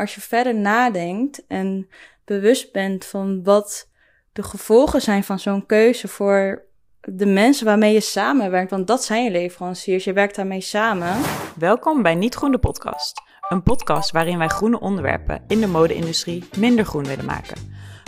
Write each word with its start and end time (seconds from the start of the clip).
als 0.00 0.14
je 0.14 0.20
verder 0.20 0.54
nadenkt 0.54 1.46
en 1.46 1.88
bewust 2.24 2.72
bent 2.72 3.04
van 3.04 3.42
wat 3.42 3.88
de 4.32 4.42
gevolgen 4.42 5.00
zijn 5.00 5.24
van 5.24 5.38
zo'n 5.38 5.66
keuze 5.66 6.08
voor 6.08 6.64
de 7.00 7.26
mensen 7.26 7.66
waarmee 7.66 7.92
je 7.92 8.00
samenwerkt, 8.00 8.70
want 8.70 8.86
dat 8.86 9.04
zijn 9.04 9.24
je 9.24 9.30
leveranciers, 9.30 10.04
je 10.04 10.12
werkt 10.12 10.36
daarmee 10.36 10.60
samen. 10.60 11.16
Welkom 11.56 12.02
bij 12.02 12.14
Niet 12.14 12.34
Groen 12.34 12.50
de 12.50 12.58
podcast. 12.58 13.22
Een 13.48 13.62
podcast 13.62 14.10
waarin 14.10 14.38
wij 14.38 14.48
groene 14.48 14.80
onderwerpen 14.80 15.44
in 15.46 15.60
de 15.60 15.66
mode-industrie 15.66 16.48
minder 16.58 16.84
groen 16.84 17.04
willen 17.04 17.24
maken. 17.24 17.56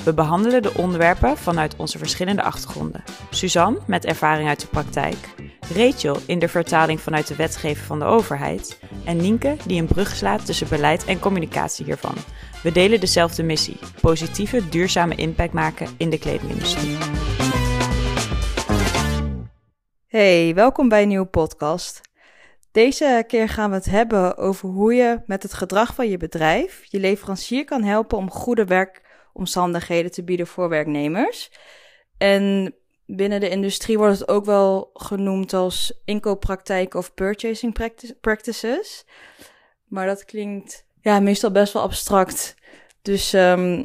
We 0.05 0.15
behandelen 0.15 0.62
de 0.62 0.75
onderwerpen 0.75 1.37
vanuit 1.37 1.77
onze 1.77 1.98
verschillende 1.98 2.43
achtergronden. 2.43 3.05
Suzanne 3.30 3.80
met 3.87 4.05
ervaring 4.05 4.48
uit 4.48 4.61
de 4.61 4.67
praktijk, 4.67 5.35
Rachel 5.75 6.17
in 6.27 6.39
de 6.39 6.48
vertaling 6.48 7.01
vanuit 7.01 7.27
de 7.27 7.37
wetgeving 7.37 7.87
van 7.87 7.98
de 7.98 8.05
overheid 8.05 8.80
en 9.05 9.16
Nienke 9.16 9.57
die 9.66 9.80
een 9.80 9.87
brug 9.87 10.15
slaat 10.15 10.47
tussen 10.47 10.69
beleid 10.69 11.05
en 11.05 11.19
communicatie 11.19 11.84
hiervan. 11.84 12.15
We 12.62 12.73
delen 12.73 13.01
dezelfde 13.01 13.43
missie: 13.43 13.79
positieve, 14.01 14.69
duurzame 14.69 15.15
impact 15.15 15.53
maken 15.53 15.89
in 15.97 16.11
de 16.11 16.19
kledingindustrie. 16.19 16.97
Hey, 20.06 20.55
welkom 20.55 20.89
bij 20.89 21.03
een 21.03 21.09
nieuwe 21.09 21.27
podcast. 21.27 22.01
Deze 22.70 23.25
keer 23.27 23.48
gaan 23.48 23.70
we 23.70 23.77
het 23.77 23.84
hebben 23.84 24.37
over 24.37 24.69
hoe 24.69 24.95
je 24.95 25.20
met 25.27 25.42
het 25.42 25.55
gedrag 25.55 25.95
van 25.95 26.09
je 26.09 26.17
bedrijf 26.17 26.80
je 26.84 27.01
leverancier 27.01 27.65
kan 27.65 27.83
helpen 27.83 28.19
om 28.19 28.30
goede 28.30 28.65
werkomstandigheden 29.38 30.10
te 30.10 30.24
bieden 30.24 30.47
voor 30.47 30.69
werknemers. 30.69 31.51
En 32.19 32.74
binnen 33.06 33.41
de 33.41 33.48
industrie 33.48 33.98
wordt 33.98 34.19
het 34.19 34.28
ook 34.28 34.45
wel 34.45 34.91
genoemd 34.92 35.52
als 35.52 36.01
inkooppraktijken 36.05 36.98
of 36.98 37.14
purchasing 37.14 37.77
practices. 38.20 39.05
Maar 39.84 40.06
dat 40.06 40.24
klinkt 40.24 40.84
ja, 41.01 41.20
meestal 41.20 41.51
best 41.51 41.73
wel 41.73 41.83
abstract. 41.83 42.55
Dus 43.02 43.33
um, 43.33 43.80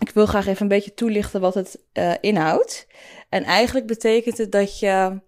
ik 0.00 0.10
wil 0.14 0.26
graag 0.26 0.46
even 0.46 0.62
een 0.62 0.68
beetje 0.68 0.94
toelichten 0.94 1.40
wat 1.40 1.54
het 1.54 1.82
uh, 1.92 2.14
inhoudt. 2.20 2.86
En 3.28 3.44
eigenlijk 3.44 3.86
betekent 3.86 4.38
het 4.38 4.52
dat 4.52 4.78
je 4.78 5.20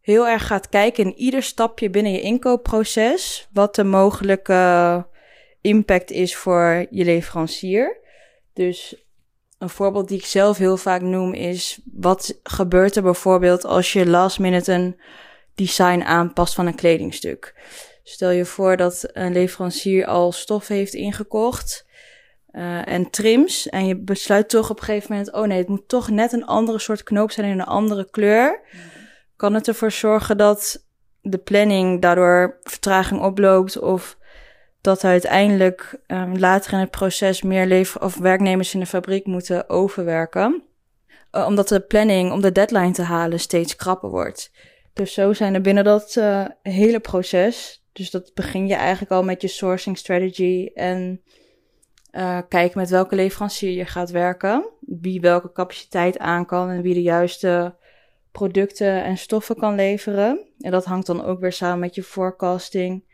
heel 0.00 0.28
erg 0.28 0.46
gaat 0.46 0.68
kijken 0.68 1.04
in 1.04 1.14
ieder 1.16 1.42
stapje 1.42 1.90
binnen 1.90 2.12
je 2.12 2.20
inkoopproces 2.20 3.48
wat 3.52 3.74
de 3.74 3.84
mogelijke 3.84 5.06
impact 5.60 6.10
is 6.10 6.36
voor 6.36 6.86
je 6.90 7.04
leverancier. 7.04 8.06
Dus 8.58 8.94
een 9.58 9.68
voorbeeld 9.68 10.08
die 10.08 10.18
ik 10.18 10.24
zelf 10.24 10.58
heel 10.58 10.76
vaak 10.76 11.00
noem 11.00 11.34
is: 11.34 11.80
wat 11.92 12.38
gebeurt 12.42 12.96
er 12.96 13.02
bijvoorbeeld 13.02 13.64
als 13.64 13.92
je 13.92 14.06
last 14.06 14.38
minute 14.38 14.72
een 14.72 15.00
design 15.54 16.00
aanpast 16.00 16.54
van 16.54 16.66
een 16.66 16.74
kledingstuk? 16.74 17.54
Stel 18.02 18.30
je 18.30 18.44
voor 18.44 18.76
dat 18.76 19.08
een 19.12 19.32
leverancier 19.32 20.06
al 20.06 20.32
stof 20.32 20.68
heeft 20.68 20.94
ingekocht 20.94 21.86
uh, 22.52 22.88
en 22.88 23.10
trims 23.10 23.68
en 23.68 23.86
je 23.86 23.96
besluit 23.96 24.48
toch 24.48 24.70
op 24.70 24.78
een 24.78 24.84
gegeven 24.84 25.12
moment: 25.12 25.32
oh 25.32 25.46
nee, 25.46 25.58
het 25.58 25.68
moet 25.68 25.88
toch 25.88 26.10
net 26.10 26.32
een 26.32 26.46
andere 26.46 26.78
soort 26.78 27.02
knoop 27.02 27.30
zijn 27.30 27.50
in 27.50 27.58
een 27.58 27.66
andere 27.66 28.10
kleur. 28.10 28.60
Kan 29.36 29.54
het 29.54 29.68
ervoor 29.68 29.92
zorgen 29.92 30.36
dat 30.36 30.86
de 31.20 31.38
planning 31.38 32.02
daardoor 32.02 32.58
vertraging 32.62 33.20
oploopt 33.20 33.78
of 33.78 34.17
dat 34.88 35.04
uiteindelijk 35.04 36.00
um, 36.06 36.38
later 36.38 36.72
in 36.72 36.78
het 36.78 36.90
proces 36.90 37.42
meer 37.42 37.66
lever 37.66 38.02
of 38.02 38.16
werknemers 38.16 38.74
in 38.74 38.80
de 38.80 38.86
fabriek 38.86 39.26
moeten 39.26 39.68
overwerken. 39.68 40.62
Uh, 41.32 41.46
omdat 41.46 41.68
de 41.68 41.80
planning 41.80 42.32
om 42.32 42.40
de 42.40 42.52
deadline 42.52 42.92
te 42.92 43.02
halen 43.02 43.40
steeds 43.40 43.76
krapper 43.76 44.10
wordt. 44.10 44.50
Dus 44.92 45.12
zo 45.14 45.32
zijn 45.32 45.54
er 45.54 45.60
binnen 45.60 45.84
dat 45.84 46.14
uh, 46.18 46.44
hele 46.62 47.00
proces. 47.00 47.84
Dus 47.92 48.10
dat 48.10 48.30
begin 48.34 48.66
je 48.66 48.74
eigenlijk 48.74 49.12
al 49.12 49.22
met 49.22 49.42
je 49.42 49.48
sourcing 49.48 49.98
strategy 49.98 50.70
en 50.74 51.22
uh, 52.12 52.38
kijken 52.48 52.78
met 52.78 52.90
welke 52.90 53.14
leverancier 53.14 53.70
je 53.70 53.84
gaat 53.84 54.10
werken. 54.10 54.68
Wie 54.80 55.20
welke 55.20 55.52
capaciteit 55.52 56.18
aan 56.18 56.46
kan 56.46 56.70
en 56.70 56.82
wie 56.82 56.94
de 56.94 57.02
juiste 57.02 57.74
producten 58.32 59.04
en 59.04 59.18
stoffen 59.18 59.56
kan 59.56 59.74
leveren. 59.74 60.40
En 60.60 60.70
dat 60.70 60.84
hangt 60.84 61.06
dan 61.06 61.24
ook 61.24 61.40
weer 61.40 61.52
samen 61.52 61.78
met 61.78 61.94
je 61.94 62.02
forecasting 62.02 63.07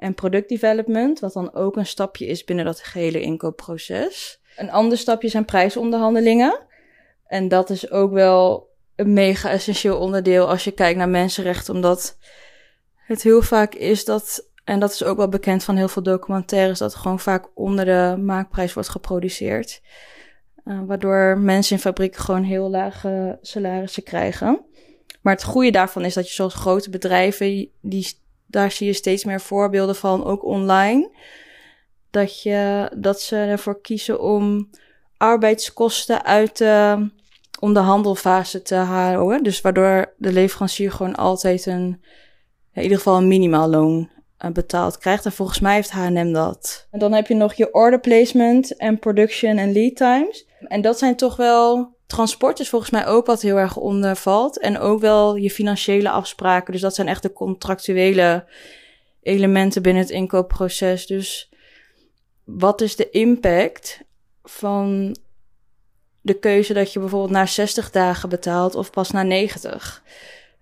en 0.00 0.14
product 0.14 0.48
development, 0.48 1.20
wat 1.20 1.32
dan 1.32 1.54
ook 1.54 1.76
een 1.76 1.86
stapje 1.86 2.26
is 2.26 2.44
binnen 2.44 2.64
dat 2.64 2.80
gehele 2.80 3.20
inkoopproces. 3.20 4.40
Een 4.56 4.70
ander 4.70 4.98
stapje 4.98 5.28
zijn 5.28 5.44
prijsonderhandelingen. 5.44 6.58
En 7.26 7.48
dat 7.48 7.70
is 7.70 7.90
ook 7.90 8.12
wel 8.12 8.68
een 8.96 9.12
mega 9.12 9.50
essentieel 9.50 9.98
onderdeel 9.98 10.48
als 10.48 10.64
je 10.64 10.70
kijkt 10.70 10.98
naar 10.98 11.08
mensenrechten, 11.08 11.74
omdat 11.74 12.16
het 12.96 13.22
heel 13.22 13.42
vaak 13.42 13.74
is 13.74 14.04
dat, 14.04 14.50
en 14.64 14.80
dat 14.80 14.92
is 14.92 15.04
ook 15.04 15.16
wel 15.16 15.28
bekend 15.28 15.64
van 15.64 15.76
heel 15.76 15.88
veel 15.88 16.02
documentaires, 16.02 16.78
dat 16.78 16.94
gewoon 16.94 17.20
vaak 17.20 17.48
onder 17.54 17.84
de 17.84 18.22
maakprijs 18.22 18.72
wordt 18.72 18.88
geproduceerd. 18.88 19.82
Uh, 20.64 20.80
waardoor 20.86 21.38
mensen 21.38 21.76
in 21.76 21.82
fabrieken 21.82 22.20
gewoon 22.20 22.42
heel 22.42 22.70
lage 22.70 23.38
salarissen 23.42 24.02
krijgen. 24.02 24.64
Maar 25.20 25.34
het 25.34 25.44
goede 25.44 25.70
daarvan 25.70 26.04
is 26.04 26.14
dat 26.14 26.28
je 26.28 26.34
zoals 26.34 26.54
grote 26.54 26.90
bedrijven, 26.90 27.68
die 27.80 28.18
daar 28.50 28.70
zie 28.70 28.86
je 28.86 28.92
steeds 28.92 29.24
meer 29.24 29.40
voorbeelden 29.40 29.96
van, 29.96 30.24
ook 30.24 30.44
online. 30.44 31.10
Dat, 32.10 32.42
je, 32.42 32.90
dat 32.96 33.20
ze 33.20 33.36
ervoor 33.36 33.80
kiezen 33.80 34.20
om 34.20 34.70
arbeidskosten 35.16 36.24
uit 36.24 36.58
de 36.58 37.08
onderhandelfase 37.60 38.62
te 38.62 38.74
houden. 38.74 39.42
Dus 39.42 39.60
waardoor 39.60 40.14
de 40.16 40.32
leverancier 40.32 40.92
gewoon 40.92 41.14
altijd 41.14 41.66
een, 41.66 42.02
in 42.72 42.82
ieder 42.82 42.96
geval 42.96 43.16
een 43.16 43.28
minimaalloon 43.28 44.10
uh, 44.44 44.50
betaald 44.50 44.98
krijgt. 44.98 45.24
En 45.24 45.32
volgens 45.32 45.60
mij 45.60 45.74
heeft 45.74 45.90
H&M 45.90 46.32
dat. 46.32 46.86
En 46.90 46.98
dan 46.98 47.12
heb 47.12 47.26
je 47.26 47.34
nog 47.34 47.54
je 47.54 47.74
order 47.74 48.00
placement 48.00 48.76
en 48.76 48.98
production 48.98 49.56
en 49.56 49.72
lead 49.72 49.96
times. 49.96 50.46
En 50.60 50.80
dat 50.80 50.98
zijn 50.98 51.16
toch 51.16 51.36
wel 51.36 51.96
transport 52.10 52.60
is 52.60 52.68
volgens 52.68 52.90
mij 52.90 53.06
ook 53.06 53.26
wat 53.26 53.42
heel 53.42 53.56
erg 53.56 53.76
onder 53.76 54.16
valt. 54.16 54.58
En 54.58 54.78
ook 54.78 55.00
wel 55.00 55.36
je 55.36 55.50
financiële 55.50 56.10
afspraken. 56.10 56.72
Dus 56.72 56.80
dat 56.80 56.94
zijn 56.94 57.08
echt 57.08 57.22
de 57.22 57.32
contractuele 57.32 58.44
elementen 59.22 59.82
binnen 59.82 60.02
het 60.02 60.12
inkoopproces. 60.12 61.06
Dus 61.06 61.50
wat 62.44 62.80
is 62.80 62.96
de 62.96 63.10
impact 63.10 64.00
van 64.42 65.16
de 66.20 66.34
keuze 66.34 66.72
dat 66.72 66.92
je 66.92 66.98
bijvoorbeeld 66.98 67.30
na 67.30 67.46
60 67.46 67.90
dagen 67.90 68.28
betaalt 68.28 68.74
of 68.74 68.90
pas 68.90 69.10
na 69.10 69.22
90? 69.22 70.02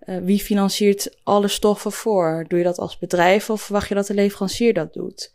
Uh, 0.01 0.15
eh, 0.15 0.23
wie 0.23 0.39
financiert 0.39 1.17
alle 1.23 1.47
stoffen 1.47 1.91
voor? 1.91 2.45
Doe 2.47 2.57
je 2.57 2.65
dat 2.65 2.77
als 2.77 2.97
bedrijf 2.97 3.49
of 3.49 3.61
verwacht 3.61 3.87
je 3.87 3.95
dat 3.95 4.07
de 4.07 4.13
leverancier 4.13 4.73
dat 4.73 4.93
doet? 4.93 5.33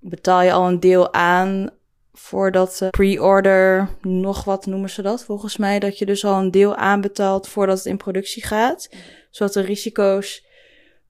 Betaal 0.00 0.42
je 0.42 0.52
al 0.52 0.68
een 0.68 0.80
deel 0.80 1.12
aan 1.12 1.77
voordat 2.18 2.86
pre-order, 2.90 3.88
nog 4.00 4.44
wat 4.44 4.66
noemen 4.66 4.90
ze 4.90 5.02
dat 5.02 5.24
volgens 5.24 5.56
mij, 5.56 5.78
dat 5.78 5.98
je 5.98 6.06
dus 6.06 6.24
al 6.24 6.38
een 6.38 6.50
deel 6.50 6.76
aanbetaalt 6.76 7.48
voordat 7.48 7.76
het 7.76 7.86
in 7.86 7.96
productie 7.96 8.44
gaat, 8.44 8.90
zodat 9.30 9.54
de 9.54 9.60
risico's 9.60 10.46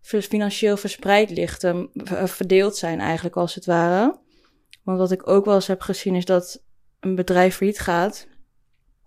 financieel 0.01 0.77
verspreid 0.77 1.31
lichten, 1.31 1.91
uh, 1.95 2.25
verdeeld 2.25 2.77
zijn 2.77 3.01
eigenlijk 3.01 3.37
als 3.37 3.55
het 3.55 3.67
ware. 3.67 4.19
Want 4.83 4.99
wat 4.99 5.11
ik 5.11 5.29
ook 5.29 5.45
wel 5.45 5.55
eens 5.55 5.67
heb 5.67 5.81
gezien 5.81 6.15
is 6.15 6.25
dat 6.25 6.63
een 7.01 7.15
bedrijf 7.15 7.57
failliet 7.57 7.79
gaat 7.79 8.27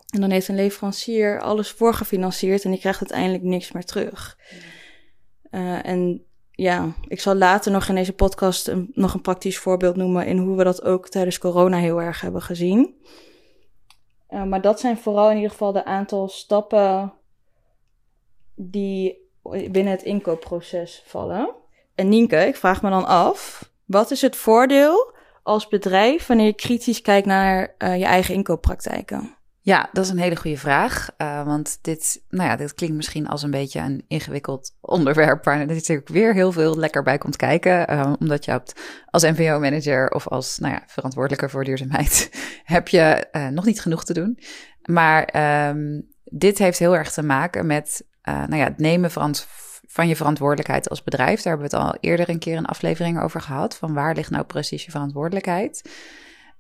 en 0.10 0.22
dan 0.22 0.30
heeft 0.30 0.48
een 0.48 0.56
leverancier 0.56 1.42
alles 1.42 1.70
voorgefinancierd 1.70 2.64
en 2.64 2.72
die 2.72 2.80
krijgt 2.80 3.00
uiteindelijk 3.00 3.44
niks 3.44 3.72
meer 3.72 3.86
terug. 3.86 4.38
Uh, 5.52 5.86
en 5.86 6.26
ja, 6.62 6.94
ik 7.08 7.20
zal 7.20 7.36
later 7.36 7.72
nog 7.72 7.88
in 7.88 7.96
deze 7.96 8.14
podcast 8.14 8.74
nog 8.94 9.14
een 9.14 9.22
praktisch 9.22 9.58
voorbeeld 9.58 9.96
noemen 9.96 10.26
in 10.26 10.38
hoe 10.38 10.58
we 10.58 10.64
dat 10.64 10.84
ook 10.84 11.10
tijdens 11.10 11.38
corona 11.38 11.78
heel 11.78 12.02
erg 12.02 12.22
hebben 12.22 12.42
gezien. 12.42 12.96
Uh, 14.30 14.44
maar 14.44 14.62
dat 14.62 14.80
zijn 14.80 14.98
vooral 14.98 15.30
in 15.30 15.36
ieder 15.36 15.52
geval 15.52 15.72
de 15.72 15.86
aantal 15.86 16.28
stappen 16.28 17.14
die 18.56 19.30
binnen 19.44 19.92
het 19.92 20.04
inkoopproces 20.04 21.04
vallen. 21.06 21.50
En 21.96 22.10
Nienke, 22.10 22.48
ik 22.48 22.56
vraag 22.56 22.82
me 22.82 22.90
dan 22.90 23.06
af, 23.06 23.70
wat 23.86 24.12
is 24.12 24.22
het 24.22 24.36
voordeel 24.36 25.14
als 25.44 25.68
bedrijf 25.68 26.28
wanneer 26.28 26.46
je 26.46 26.54
kritisch 26.54 27.02
kijkt 27.02 27.28
naar 27.28 27.76
uh, 27.78 27.98
je 27.98 28.06
eigen 28.06 28.34
inkooppraktijken? 28.34 29.36
Ja, 29.64 29.90
dat 29.92 30.06
is 30.06 30.10
een 30.10 30.20
hele 30.20 30.36
goede 30.36 30.58
vraag. 30.58 31.10
Uh, 31.18 31.46
want 31.46 31.78
dit, 31.82 32.24
nou 32.30 32.50
ja, 32.50 32.56
dit 32.56 32.74
klinkt 32.74 32.96
misschien 32.96 33.28
als 33.28 33.44
een 33.44 33.52
beetje 33.52 33.80
een 33.80 34.04
ingewikkeld 34.08 34.76
onderwerp, 34.80 35.44
waar 35.44 35.66
natuurlijk 35.66 36.08
weer 36.08 36.34
heel 36.34 36.52
veel 36.52 36.78
lekker 36.78 37.04
bij 37.04 37.18
komt 37.18 37.36
kijken. 37.36 37.94
Uh, 37.94 38.14
omdat 38.20 38.46
je 38.46 38.52
hebt 38.52 38.82
als 39.06 39.24
NVO-manager 39.24 40.10
of 40.10 40.28
als 40.28 40.58
nou 40.58 40.74
ja, 40.74 40.84
verantwoordelijke 40.88 41.50
voor 41.50 41.64
duurzaamheid, 41.64 42.32
heb 42.64 42.88
je 42.88 43.28
uh, 43.32 43.48
nog 43.48 43.66
niet 43.66 43.82
genoeg 43.82 44.04
te 44.04 44.14
doen. 44.14 44.40
Maar 44.82 45.30
um, 45.70 46.08
dit 46.24 46.58
heeft 46.58 46.80
heel 46.80 46.96
erg 46.96 47.12
te 47.12 47.24
maken 47.24 47.66
met 47.66 48.06
nou 48.24 48.56
ja, 48.56 48.64
het 48.64 48.78
nemen 48.78 49.12
van 49.88 50.08
je 50.08 50.16
verantwoordelijkheid 50.16 50.90
als 50.90 51.04
bedrijf. 51.04 51.42
Daar 51.42 51.54
hebben 51.54 51.70
we 51.70 51.78
het 51.78 51.86
al 51.86 51.98
eerder 52.00 52.30
een 52.30 52.40
keer 52.40 52.58
een 52.58 52.66
aflevering 52.66 53.22
over 53.22 53.42
gehad. 53.42 53.78
Van 53.78 53.94
waar 53.94 54.16
ligt 54.16 54.30
nou 54.30 54.44
precies 54.44 54.86
je 54.86 54.92
verantwoordelijkheid? 54.92 55.90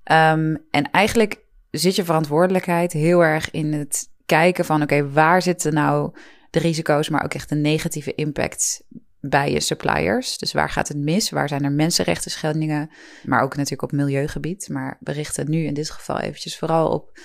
Um, 0.03 0.65
en 0.71 0.91
eigenlijk 0.91 1.39
zit 1.71 1.95
je 1.95 2.03
verantwoordelijkheid 2.03 2.91
heel 2.91 3.23
erg 3.23 3.51
in 3.51 3.73
het 3.73 4.09
kijken 4.25 4.65
van: 4.65 4.81
oké, 4.81 5.11
waar 5.11 5.41
zitten 5.41 5.73
nou 5.73 6.15
de 6.49 6.59
risico's, 6.59 7.09
maar 7.09 7.23
ook 7.23 7.33
echt 7.33 7.49
de 7.49 7.55
negatieve 7.55 8.15
impact 8.15 8.83
bij 9.19 9.51
je 9.51 9.59
suppliers. 9.59 10.37
Dus 10.37 10.53
waar 10.53 10.69
gaat 10.69 10.87
het 10.87 10.97
mis? 10.97 11.29
Waar 11.29 11.47
zijn 11.47 11.63
er 11.63 11.71
mensenrechten 11.71 12.31
schendingen? 12.31 12.89
Maar 13.23 13.41
ook 13.41 13.55
natuurlijk 13.55 13.81
op 13.81 13.91
milieugebied. 13.91 14.69
Maar 14.69 14.97
berichten 14.99 15.49
nu 15.49 15.63
in 15.63 15.73
dit 15.73 15.89
geval 15.89 16.19
eventjes 16.19 16.57
vooral 16.57 16.89
op 16.89 17.19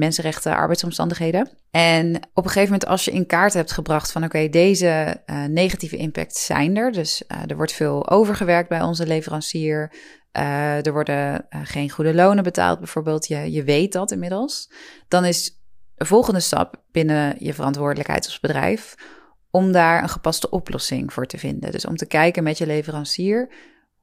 mensenrechten, 0.00 0.56
arbeidsomstandigheden. 0.56 1.50
En 1.70 2.16
op 2.16 2.44
een 2.44 2.50
gegeven 2.50 2.72
moment 2.72 2.86
als 2.86 3.04
je 3.04 3.10
in 3.10 3.26
kaart 3.26 3.54
hebt 3.54 3.72
gebracht 3.72 4.12
van 4.12 4.24
oké, 4.24 4.48
deze 4.48 5.22
uh, 5.26 5.44
negatieve 5.44 5.96
impact 5.96 6.36
zijn 6.36 6.76
er. 6.76 6.92
Dus 6.92 7.22
uh, 7.28 7.38
er 7.46 7.56
wordt 7.56 7.72
veel 7.72 8.10
overgewerkt 8.10 8.68
bij 8.68 8.82
onze 8.82 9.06
leverancier. 9.06 9.92
Uh, 10.38 10.86
er 10.86 10.92
worden 10.92 11.46
geen 11.50 11.90
goede 11.90 12.14
lonen 12.14 12.44
betaald 12.44 12.78
bijvoorbeeld. 12.78 13.26
Je, 13.26 13.52
je 13.52 13.62
weet 13.62 13.92
dat 13.92 14.10
inmiddels. 14.10 14.72
Dan 15.08 15.24
is 15.24 15.60
de 15.94 16.04
volgende 16.04 16.40
stap 16.40 16.82
binnen 16.92 17.36
je 17.38 17.54
verantwoordelijkheid 17.54 18.24
als 18.24 18.40
bedrijf 18.40 18.94
om 19.50 19.72
daar 19.72 20.02
een 20.02 20.08
gepaste 20.08 20.50
oplossing 20.50 21.12
voor 21.12 21.26
te 21.26 21.38
vinden. 21.38 21.72
Dus 21.72 21.86
om 21.86 21.96
te 21.96 22.06
kijken 22.06 22.42
met 22.42 22.58
je 22.58 22.66
leverancier 22.66 23.52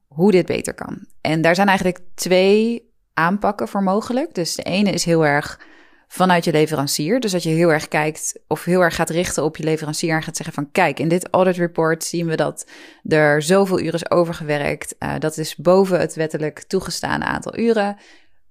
hoe 0.07 0.31
dit 0.31 0.45
beter 0.45 0.73
kan. 0.73 1.05
En 1.21 1.41
daar 1.41 1.55
zijn 1.55 1.67
eigenlijk 1.67 1.99
twee 2.15 2.91
aanpakken 3.13 3.67
voor 3.67 3.83
mogelijk. 3.83 4.33
Dus 4.33 4.55
de 4.55 4.63
ene 4.63 4.91
is 4.91 5.03
heel 5.03 5.25
erg 5.25 5.59
vanuit 6.07 6.45
je 6.45 6.51
leverancier. 6.51 7.19
Dus 7.19 7.31
dat 7.31 7.43
je 7.43 7.49
heel 7.49 7.71
erg 7.71 7.87
kijkt 7.87 8.39
of 8.47 8.63
heel 8.63 8.81
erg 8.81 8.95
gaat 8.95 9.09
richten 9.09 9.43
op 9.43 9.57
je 9.57 9.63
leverancier 9.63 10.15
en 10.15 10.23
gaat 10.23 10.35
zeggen 10.35 10.55
van 10.55 10.71
kijk, 10.71 10.99
in 10.99 11.07
dit 11.07 11.27
audit 11.31 11.57
report 11.57 12.03
zien 12.03 12.27
we 12.27 12.35
dat 12.35 12.67
er 13.03 13.41
zoveel 13.41 13.79
uren 13.79 13.93
is 13.93 14.11
overgewerkt. 14.11 14.95
Uh, 14.99 15.13
dat 15.19 15.37
is 15.37 15.55
boven 15.55 15.99
het 15.99 16.15
wettelijk 16.15 16.63
toegestane 16.63 17.25
aantal 17.25 17.57
uren. 17.57 17.97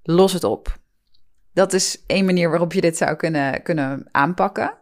Los 0.02 0.32
het 0.32 0.44
op. 0.44 0.78
Dat 1.52 1.72
is 1.72 2.02
één 2.06 2.24
manier 2.24 2.50
waarop 2.50 2.72
je 2.72 2.80
dit 2.80 2.96
zou 2.96 3.16
kunnen, 3.16 3.62
kunnen 3.62 4.08
aanpakken. 4.10 4.72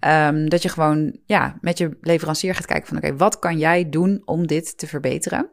Um, 0.00 0.48
dat 0.48 0.62
je 0.62 0.68
gewoon 0.68 1.18
ja, 1.26 1.58
met 1.60 1.78
je 1.78 1.96
leverancier 2.00 2.54
gaat 2.54 2.66
kijken 2.66 2.88
van 2.88 2.96
oké, 2.96 3.16
wat 3.16 3.38
kan 3.38 3.58
jij 3.58 3.88
doen 3.88 4.22
om 4.24 4.46
dit 4.46 4.78
te 4.78 4.86
verbeteren? 4.86 5.50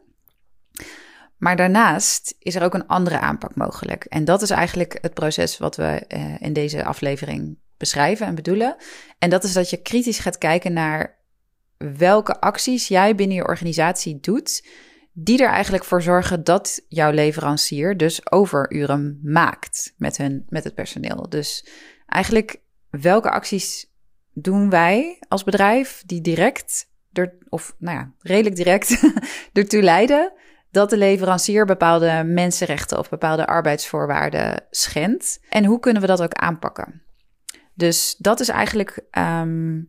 Maar 1.38 1.56
daarnaast 1.56 2.34
is 2.38 2.54
er 2.54 2.62
ook 2.62 2.74
een 2.74 2.86
andere 2.86 3.18
aanpak 3.18 3.54
mogelijk. 3.54 4.04
En 4.04 4.24
dat 4.24 4.42
is 4.42 4.50
eigenlijk 4.50 4.98
het 5.00 5.14
proces 5.14 5.58
wat 5.58 5.76
we 5.76 6.04
uh, 6.08 6.34
in 6.38 6.52
deze 6.52 6.84
aflevering 6.84 7.58
beschrijven 7.76 8.26
en 8.26 8.34
bedoelen. 8.34 8.76
En 9.18 9.30
dat 9.30 9.44
is 9.44 9.52
dat 9.52 9.70
je 9.70 9.82
kritisch 9.82 10.18
gaat 10.18 10.38
kijken 10.38 10.72
naar 10.72 11.18
welke 11.76 12.40
acties 12.40 12.88
jij 12.88 13.14
binnen 13.14 13.36
je 13.36 13.46
organisatie 13.46 14.20
doet, 14.20 14.66
die 15.12 15.42
er 15.42 15.48
eigenlijk 15.48 15.84
voor 15.84 16.02
zorgen 16.02 16.44
dat 16.44 16.84
jouw 16.88 17.10
leverancier 17.10 17.96
dus 17.96 18.30
overuren 18.30 19.20
maakt 19.22 19.94
met, 19.96 20.16
hun, 20.16 20.46
met 20.48 20.64
het 20.64 20.74
personeel. 20.74 21.28
Dus 21.28 21.68
eigenlijk 22.06 22.60
welke 22.90 23.30
acties 23.30 23.90
doen 24.32 24.70
wij 24.70 25.18
als 25.28 25.44
bedrijf 25.44 26.02
die 26.06 26.20
direct, 26.20 26.90
of 27.48 27.74
nou 27.78 27.98
ja, 27.98 28.12
redelijk 28.18 28.56
direct 28.56 29.02
ertoe 29.52 29.82
leiden 29.82 30.32
dat 30.70 30.90
de 30.90 30.96
leverancier 30.96 31.66
bepaalde 31.66 32.22
mensenrechten 32.24 32.98
of 32.98 33.08
bepaalde 33.08 33.46
arbeidsvoorwaarden 33.46 34.64
schendt. 34.70 35.40
En 35.48 35.64
hoe 35.64 35.80
kunnen 35.80 36.02
we 36.02 36.08
dat 36.08 36.22
ook 36.22 36.34
aanpakken? 36.34 37.02
Dus 37.74 38.14
dat 38.18 38.40
is 38.40 38.48
eigenlijk 38.48 39.04
um, 39.18 39.88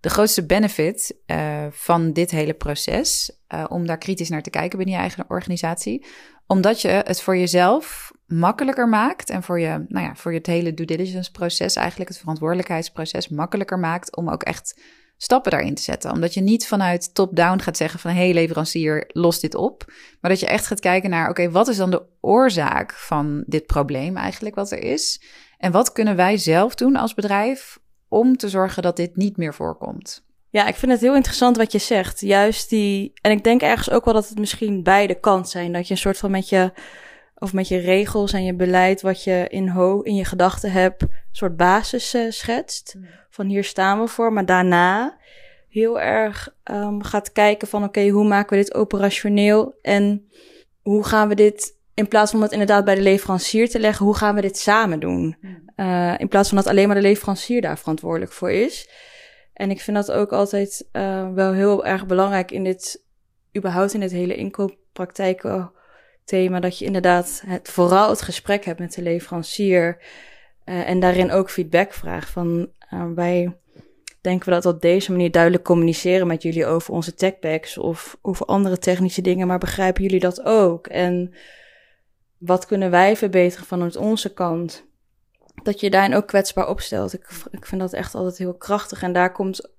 de 0.00 0.10
grootste 0.10 0.46
benefit 0.46 1.18
uh, 1.26 1.66
van 1.70 2.12
dit 2.12 2.30
hele 2.30 2.54
proces. 2.54 3.38
Uh, 3.54 3.64
om 3.68 3.86
daar 3.86 3.98
kritisch 3.98 4.28
naar 4.28 4.42
te 4.42 4.50
kijken 4.50 4.78
binnen 4.78 4.94
je 4.94 5.00
eigen 5.00 5.24
organisatie. 5.28 6.06
Omdat 6.46 6.80
je 6.80 6.88
het 6.88 7.22
voor 7.22 7.36
jezelf 7.36 8.12
makkelijker 8.26 8.88
maakt 8.88 9.30
en 9.30 9.42
voor 9.42 9.60
je, 9.60 9.84
nou 9.88 10.06
ja, 10.06 10.14
voor 10.14 10.32
je 10.32 10.38
het 10.38 10.46
hele 10.46 10.74
due 10.74 10.86
diligence 10.86 11.30
proces, 11.30 11.76
eigenlijk 11.76 12.10
het 12.10 12.18
verantwoordelijkheidsproces 12.18 13.28
makkelijker 13.28 13.78
maakt 13.78 14.16
om 14.16 14.30
ook 14.30 14.42
echt 14.42 14.80
stappen 15.22 15.50
daarin 15.50 15.74
te 15.74 15.82
zetten. 15.82 16.12
Omdat 16.12 16.34
je 16.34 16.40
niet 16.40 16.66
vanuit 16.66 17.14
top-down 17.14 17.58
gaat 17.58 17.76
zeggen 17.76 18.00
van 18.00 18.10
hé 18.10 18.24
hey, 18.24 18.32
leverancier, 18.32 19.04
los 19.12 19.40
dit 19.40 19.54
op. 19.54 19.84
Maar 20.20 20.30
dat 20.30 20.40
je 20.40 20.46
echt 20.46 20.66
gaat 20.66 20.80
kijken 20.80 21.10
naar 21.10 21.28
oké, 21.28 21.50
wat 21.50 21.68
is 21.68 21.76
dan 21.76 21.90
de 21.90 22.02
oorzaak 22.20 22.94
van 22.94 23.44
dit 23.46 23.66
probleem 23.66 24.16
eigenlijk 24.16 24.54
wat 24.54 24.70
er 24.70 24.82
is? 24.82 25.22
En 25.58 25.72
wat 25.72 25.92
kunnen 25.92 26.16
wij 26.16 26.36
zelf 26.36 26.74
doen 26.74 26.96
als 26.96 27.14
bedrijf 27.14 27.78
om 28.08 28.36
te 28.36 28.48
zorgen 28.48 28.82
dat 28.82 28.96
dit 28.96 29.16
niet 29.16 29.36
meer 29.36 29.54
voorkomt? 29.54 30.24
Ja, 30.48 30.66
ik 30.66 30.74
vind 30.74 30.92
het 30.92 31.00
heel 31.00 31.14
interessant 31.14 31.56
wat 31.56 31.72
je 31.72 31.78
zegt. 31.78 32.20
Juist 32.20 32.68
die. 32.68 33.12
En 33.20 33.30
ik 33.30 33.44
denk 33.44 33.62
ergens 33.62 33.90
ook 33.90 34.04
wel 34.04 34.14
dat 34.14 34.28
het 34.28 34.38
misschien 34.38 34.82
beide 34.82 35.14
kant 35.14 35.48
zijn. 35.48 35.72
Dat 35.72 35.86
je 35.86 35.94
een 35.94 36.00
soort 36.00 36.18
van 36.18 36.30
met 36.30 36.48
je. 36.48 36.72
Of 37.34 37.52
met 37.52 37.68
je 37.68 37.78
regels 37.78 38.32
en 38.32 38.44
je 38.44 38.54
beleid, 38.54 39.00
wat 39.00 39.24
je 39.24 39.46
in, 39.48 39.68
ho 39.68 40.00
in 40.00 40.14
je 40.14 40.24
gedachten 40.24 40.72
hebt, 40.72 41.04
soort 41.32 41.56
basis 41.56 42.14
uh, 42.14 42.30
schetst. 42.30 42.94
Mm 42.96 43.18
van 43.30 43.46
hier 43.46 43.64
staan 43.64 44.00
we 44.00 44.06
voor. 44.06 44.32
Maar 44.32 44.46
daarna 44.46 45.18
heel 45.68 46.00
erg 46.00 46.54
um, 46.70 47.02
gaat 47.02 47.32
kijken 47.32 47.68
van 47.68 47.84
oké, 47.84 48.08
hoe 48.08 48.28
maken 48.28 48.56
we 48.56 48.62
dit 48.62 48.74
operationeel 48.74 49.78
en 49.82 50.30
hoe 50.82 51.04
gaan 51.04 51.28
we 51.28 51.34
dit 51.34 51.78
in 51.94 52.08
plaats 52.08 52.30
van 52.30 52.42
het 52.42 52.52
inderdaad 52.52 52.84
bij 52.84 52.94
de 52.94 53.00
leverancier 53.00 53.68
te 53.68 53.78
leggen, 53.78 54.06
hoe 54.06 54.16
gaan 54.16 54.34
we 54.34 54.40
dit 54.40 54.58
samen 54.58 55.00
doen? 55.00 55.36
Uh, 55.76 56.14
in 56.18 56.28
plaats 56.28 56.48
van 56.48 56.56
dat 56.56 56.66
alleen 56.66 56.86
maar 56.86 56.96
de 56.96 57.02
leverancier 57.02 57.60
daar 57.60 57.78
verantwoordelijk 57.78 58.32
voor 58.32 58.50
is. 58.50 58.90
En 59.52 59.70
ik 59.70 59.80
vind 59.80 59.96
dat 59.96 60.12
ook 60.12 60.32
altijd 60.32 60.88
uh, 60.92 61.32
wel 61.32 61.52
heel 61.52 61.86
erg 61.86 62.06
belangrijk 62.06 62.50
in 62.50 62.64
dit, 62.64 63.04
überhaupt 63.56 63.94
in 63.94 64.00
dit 64.00 64.10
hele 64.10 64.34
inkooppraktijken 64.34 65.72
thema, 66.24 66.60
dat 66.60 66.78
je 66.78 66.84
inderdaad 66.84 67.42
het, 67.46 67.68
vooral 67.68 68.10
het 68.10 68.22
gesprek 68.22 68.64
hebt 68.64 68.78
met 68.78 68.94
de 68.94 69.02
leverancier. 69.02 69.98
Uh, 70.70 70.88
en 70.88 71.00
daarin 71.00 71.30
ook 71.30 71.50
feedback 71.50 71.92
vraagt 71.92 72.30
van 72.30 72.70
uh, 72.92 73.06
wij 73.14 73.56
denken 74.20 74.48
we 74.48 74.54
dat 74.54 74.74
op 74.74 74.80
deze 74.80 75.10
manier 75.10 75.30
duidelijk 75.30 75.64
communiceren 75.64 76.26
met 76.26 76.42
jullie 76.42 76.66
over 76.66 76.92
onze 76.92 77.14
techpacks 77.14 77.78
of 77.78 78.18
over 78.22 78.46
andere 78.46 78.78
technische 78.78 79.22
dingen, 79.22 79.46
maar 79.46 79.58
begrijpen 79.58 80.02
jullie 80.02 80.20
dat 80.20 80.42
ook? 80.42 80.86
En 80.86 81.34
wat 82.38 82.66
kunnen 82.66 82.90
wij 82.90 83.16
verbeteren 83.16 83.66
vanuit 83.66 83.96
onze 83.96 84.32
kant? 84.32 84.84
Dat 85.62 85.80
je 85.80 85.90
daarin 85.90 86.14
ook 86.14 86.26
kwetsbaar 86.26 86.68
opstelt. 86.68 87.12
Ik, 87.12 87.28
ik 87.50 87.66
vind 87.66 87.80
dat 87.80 87.92
echt 87.92 88.14
altijd 88.14 88.38
heel 88.38 88.54
krachtig. 88.54 89.02
En 89.02 89.12
daar 89.12 89.32
komt 89.32 89.70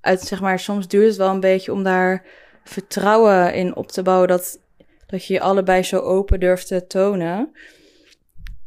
uit, 0.00 0.20
zeg 0.20 0.40
maar, 0.40 0.58
soms 0.58 0.88
duurt 0.88 1.06
het 1.06 1.16
wel 1.16 1.30
een 1.30 1.40
beetje 1.40 1.72
om 1.72 1.82
daar 1.82 2.26
vertrouwen 2.64 3.54
in 3.54 3.76
op 3.76 3.88
te 3.88 4.02
bouwen. 4.02 4.28
Dat, 4.28 4.60
dat 5.06 5.26
je 5.26 5.32
je 5.32 5.40
allebei 5.40 5.82
zo 5.82 5.98
open 5.98 6.40
durft 6.40 6.66
te 6.66 6.86
tonen. 6.86 7.56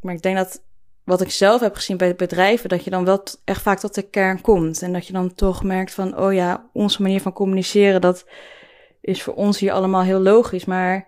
Maar 0.01 0.13
ik 0.13 0.21
denk 0.21 0.38
dat 0.38 0.65
wat 1.07 1.21
ik 1.21 1.31
zelf 1.31 1.62
heb 1.62 1.75
gezien 1.75 1.98
bij 1.98 2.15
bedrijven, 2.15 2.69
dat 2.69 2.83
je 2.83 2.89
dan 2.89 3.06
wel 3.06 3.24
echt 3.44 3.62
vaak 3.62 3.80
tot 3.80 3.95
de 3.95 4.01
kern 4.01 4.42
komt. 4.42 4.81
En 4.81 4.94
dat 4.94 5.07
je 5.07 5.13
dan 5.13 5.33
toch 5.33 5.63
merkt 5.63 5.94
van, 5.94 6.18
oh 6.18 6.33
ja, 6.33 6.69
onze 6.74 7.01
manier 7.01 7.21
van 7.21 7.33
communiceren, 7.33 8.01
dat 8.01 8.25
is 9.01 9.24
voor 9.24 9.33
ons 9.33 9.59
hier 9.59 9.71
allemaal 9.71 10.01
heel 10.01 10.19
logisch. 10.19 10.65
Maar 10.65 11.07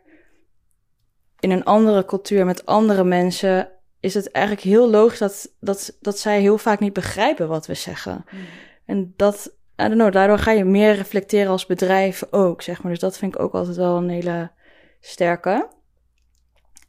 in 1.39 1.51
een 1.51 1.63
andere 1.63 2.05
cultuur 2.05 2.45
met 2.45 2.65
andere 2.65 3.03
mensen 3.03 3.71
is 3.99 4.13
het 4.13 4.31
eigenlijk 4.31 4.65
heel 4.65 4.89
logisch 4.89 5.19
dat, 5.19 5.53
dat, 5.59 5.97
dat 5.99 6.19
zij 6.19 6.39
heel 6.39 6.57
vaak 6.57 6.79
niet 6.79 6.93
begrijpen 6.93 7.47
wat 7.47 7.67
we 7.67 7.73
zeggen. 7.73 8.25
Hmm. 8.29 8.39
En 8.85 9.13
dat, 9.15 9.51
I 9.81 9.83
don't 9.83 9.93
know, 9.93 10.11
daardoor 10.11 10.37
ga 10.37 10.51
je 10.51 10.65
meer 10.65 10.95
reflecteren 10.95 11.51
als 11.51 11.65
bedrijf 11.65 12.23
ook, 12.29 12.61
zeg 12.61 12.81
maar. 12.81 12.91
Dus 12.91 13.01
dat 13.01 13.17
vind 13.17 13.35
ik 13.35 13.41
ook 13.41 13.53
altijd 13.53 13.75
wel 13.75 13.97
een 13.97 14.09
hele 14.09 14.51
sterke. 14.99 15.77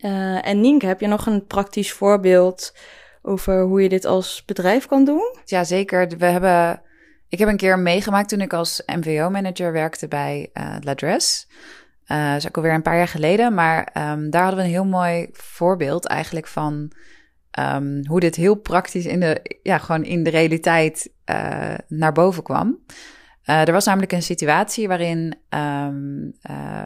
Uh, 0.03 0.47
en 0.47 0.61
Nienke, 0.61 0.87
heb 0.87 1.01
je 1.01 1.07
nog 1.07 1.27
een 1.27 1.47
praktisch 1.47 1.93
voorbeeld 1.93 2.77
over 3.23 3.63
hoe 3.63 3.83
je 3.83 3.89
dit 3.89 4.05
als 4.05 4.45
bedrijf 4.45 4.87
kan 4.87 5.05
doen? 5.05 5.35
Ja, 5.45 5.65
zeker. 5.65 6.09
We 6.19 6.25
hebben, 6.25 6.83
ik 7.29 7.39
heb 7.39 7.49
een 7.49 7.57
keer 7.57 7.79
meegemaakt 7.79 8.29
toen 8.29 8.41
ik 8.41 8.53
als 8.53 8.83
MVO-manager 8.87 9.73
werkte 9.73 10.09
bij 10.09 10.51
uh, 10.55 10.77
L'Adresse. 10.81 11.47
Uh, 12.07 12.29
dat 12.29 12.37
is 12.37 12.47
ook 12.47 12.57
alweer 12.57 12.75
een 12.75 12.83
paar 12.83 12.97
jaar 12.97 13.09
geleden. 13.09 13.55
Maar 13.55 13.79
um, 13.79 14.31
daar 14.31 14.43
hadden 14.43 14.61
we 14.61 14.67
een 14.67 14.73
heel 14.73 14.85
mooi 14.85 15.29
voorbeeld 15.33 16.07
eigenlijk 16.07 16.47
van 16.47 16.93
um, 17.59 18.07
hoe 18.07 18.21
dit 18.21 18.37
heel 18.37 18.55
praktisch 18.55 19.07
in 19.07 19.21
de, 19.21 19.59
ja, 19.63 19.79
gewoon 19.79 20.05
in 20.05 20.23
de 20.23 20.31
realiteit 20.31 21.13
naar 21.89 22.13
boven 22.13 22.43
kwam. 22.43 22.79
Er 23.45 23.73
was 23.73 23.85
namelijk 23.85 24.13
een 24.13 24.23
situatie 24.23 24.89
waarin 24.89 25.35
um, 25.49 26.33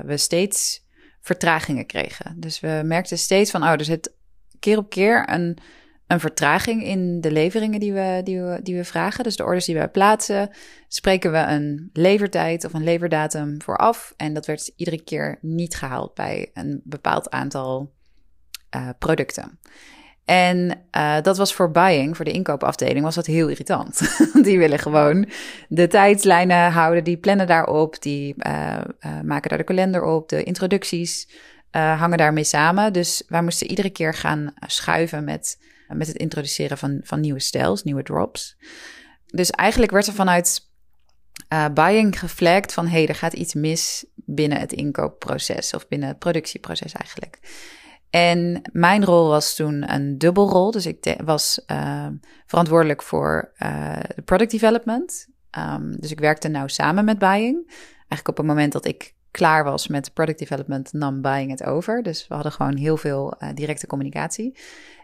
we 0.07 0.17
steeds 0.17 0.84
vertragingen 1.25 1.87
kregen. 1.87 2.41
Dus 2.41 2.61
we 2.61 2.81
merkten 2.85 3.19
steeds 3.19 3.51
van, 3.51 3.63
oh, 3.63 3.71
er 3.71 3.85
zit 3.85 4.13
keer 4.59 4.79
op 4.79 4.91
keer 4.91 5.31
een 5.31 5.59
een 6.07 6.21
vertraging 6.21 6.85
in 6.85 7.21
de 7.21 7.33
leveringen 7.33 7.81
die 7.81 7.93
we, 7.93 8.21
die, 8.25 8.41
we, 8.41 8.61
die 8.63 8.77
we 8.77 8.85
vragen. 8.85 9.25
Dus 9.25 9.37
de 9.37 9.45
orders 9.45 9.65
die 9.65 9.79
we 9.79 9.89
plaatsen, 9.89 10.51
spreken 10.89 11.33
we 11.33 11.39
een 11.39 11.91
levertijd 11.93 12.65
of 12.65 12.73
een 12.73 12.85
leverdatum 12.85 13.63
vooraf. 13.63 14.15
En 14.17 14.35
dat 14.35 14.47
werd 14.47 14.73
iedere 14.77 15.03
keer 15.03 15.39
niet 15.41 15.77
gehaald 15.77 16.15
bij 16.15 16.51
een 16.55 16.81
bepaald 16.85 17.31
aantal 17.31 17.93
uh, 18.77 18.89
producten. 18.99 19.59
En 20.25 20.87
uh, 20.97 21.21
dat 21.23 21.37
was 21.37 21.55
voor 21.55 21.71
buying, 21.71 22.17
voor 22.17 22.25
de 22.25 22.31
inkoopafdeling, 22.31 23.05
was 23.05 23.15
dat 23.15 23.27
heel 23.27 23.49
irritant. 23.49 24.01
die 24.45 24.59
willen 24.59 24.79
gewoon 24.79 25.29
de 25.69 25.87
tijdslijnen 25.87 26.73
houden, 26.73 27.05
die 27.05 27.17
plannen 27.17 27.47
daarop, 27.47 28.03
die 28.03 28.35
uh, 28.39 28.79
maken 29.25 29.49
daar 29.49 29.59
de 29.59 29.65
kalender 29.65 30.03
op, 30.03 30.29
de 30.29 30.43
introducties 30.43 31.29
hangen 31.71 32.19
daarmee 32.19 32.45
samen. 32.45 32.93
Dus 32.93 33.23
wij 33.29 33.43
moesten 33.43 33.69
iedere 33.71 33.91
keer 33.91 34.15
gaan 34.15 34.55
schuiven 34.67 35.25
met 35.25 35.59
met 35.89 36.07
het 36.07 36.17
introduceren 36.17 36.79
van, 36.79 37.01
van 37.03 37.21
nieuwe 37.21 37.41
stijls, 37.41 37.83
nieuwe 37.83 38.03
drops. 38.03 38.57
Dus 39.27 39.51
eigenlijk 39.51 39.93
werd 39.93 40.07
er 40.07 40.13
vanuit 40.13 40.69
buying 41.75 42.19
geflagd 42.19 42.73
van... 42.73 42.87
hé, 42.87 42.99
hey, 42.99 43.09
er 43.09 43.15
gaat 43.15 43.33
iets 43.33 43.55
mis 43.55 44.05
binnen 44.15 44.61
het 44.61 44.73
inkoopproces... 44.73 45.75
of 45.75 45.89
binnen 45.89 46.09
het 46.09 46.19
productieproces 46.19 46.93
eigenlijk. 46.93 47.39
En 48.15 48.63
mijn 48.73 49.05
rol 49.05 49.29
was 49.29 49.55
toen 49.55 49.93
een 49.93 50.19
dubbelrol. 50.19 50.71
Dus 50.71 50.87
ik 50.87 51.17
was 51.25 51.63
uh, 51.67 52.07
verantwoordelijk 52.47 53.03
voor 53.03 53.53
uh, 53.59 53.97
product 54.25 54.51
development. 54.51 55.29
Um, 55.59 56.01
dus 56.01 56.11
ik 56.11 56.21
werkte 56.21 56.49
nou 56.49 56.69
samen 56.69 57.05
met 57.05 57.19
buying. 57.19 57.65
Eigenlijk 57.89 58.29
op 58.29 58.37
het 58.37 58.47
moment 58.47 58.73
dat 58.73 58.85
ik 58.85 59.15
klaar 59.31 59.65
was 59.65 59.89
met 59.89 60.13
product 60.13 60.39
development, 60.39 60.93
nam 60.93 61.21
buying 61.21 61.51
het 61.51 61.65
over. 61.65 62.03
Dus 62.03 62.29
we 62.29 62.35
hadden 62.35 62.53
gewoon 62.53 62.77
heel 62.77 62.97
veel 62.97 63.35
uh, 63.39 63.49
directe 63.55 63.87
communicatie. 63.87 64.59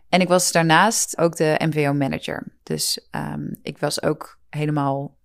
En 0.09 0.21
ik 0.21 0.29
was 0.29 0.53
daarnaast 0.53 1.19
ook 1.19 1.37
de 1.37 1.61
MVO 1.65 1.93
manager. 1.93 2.47
Dus 2.63 3.09
um, 3.11 3.59
ik 3.63 3.79
was 3.79 4.03
ook 4.03 4.39
helemaal 4.49 5.17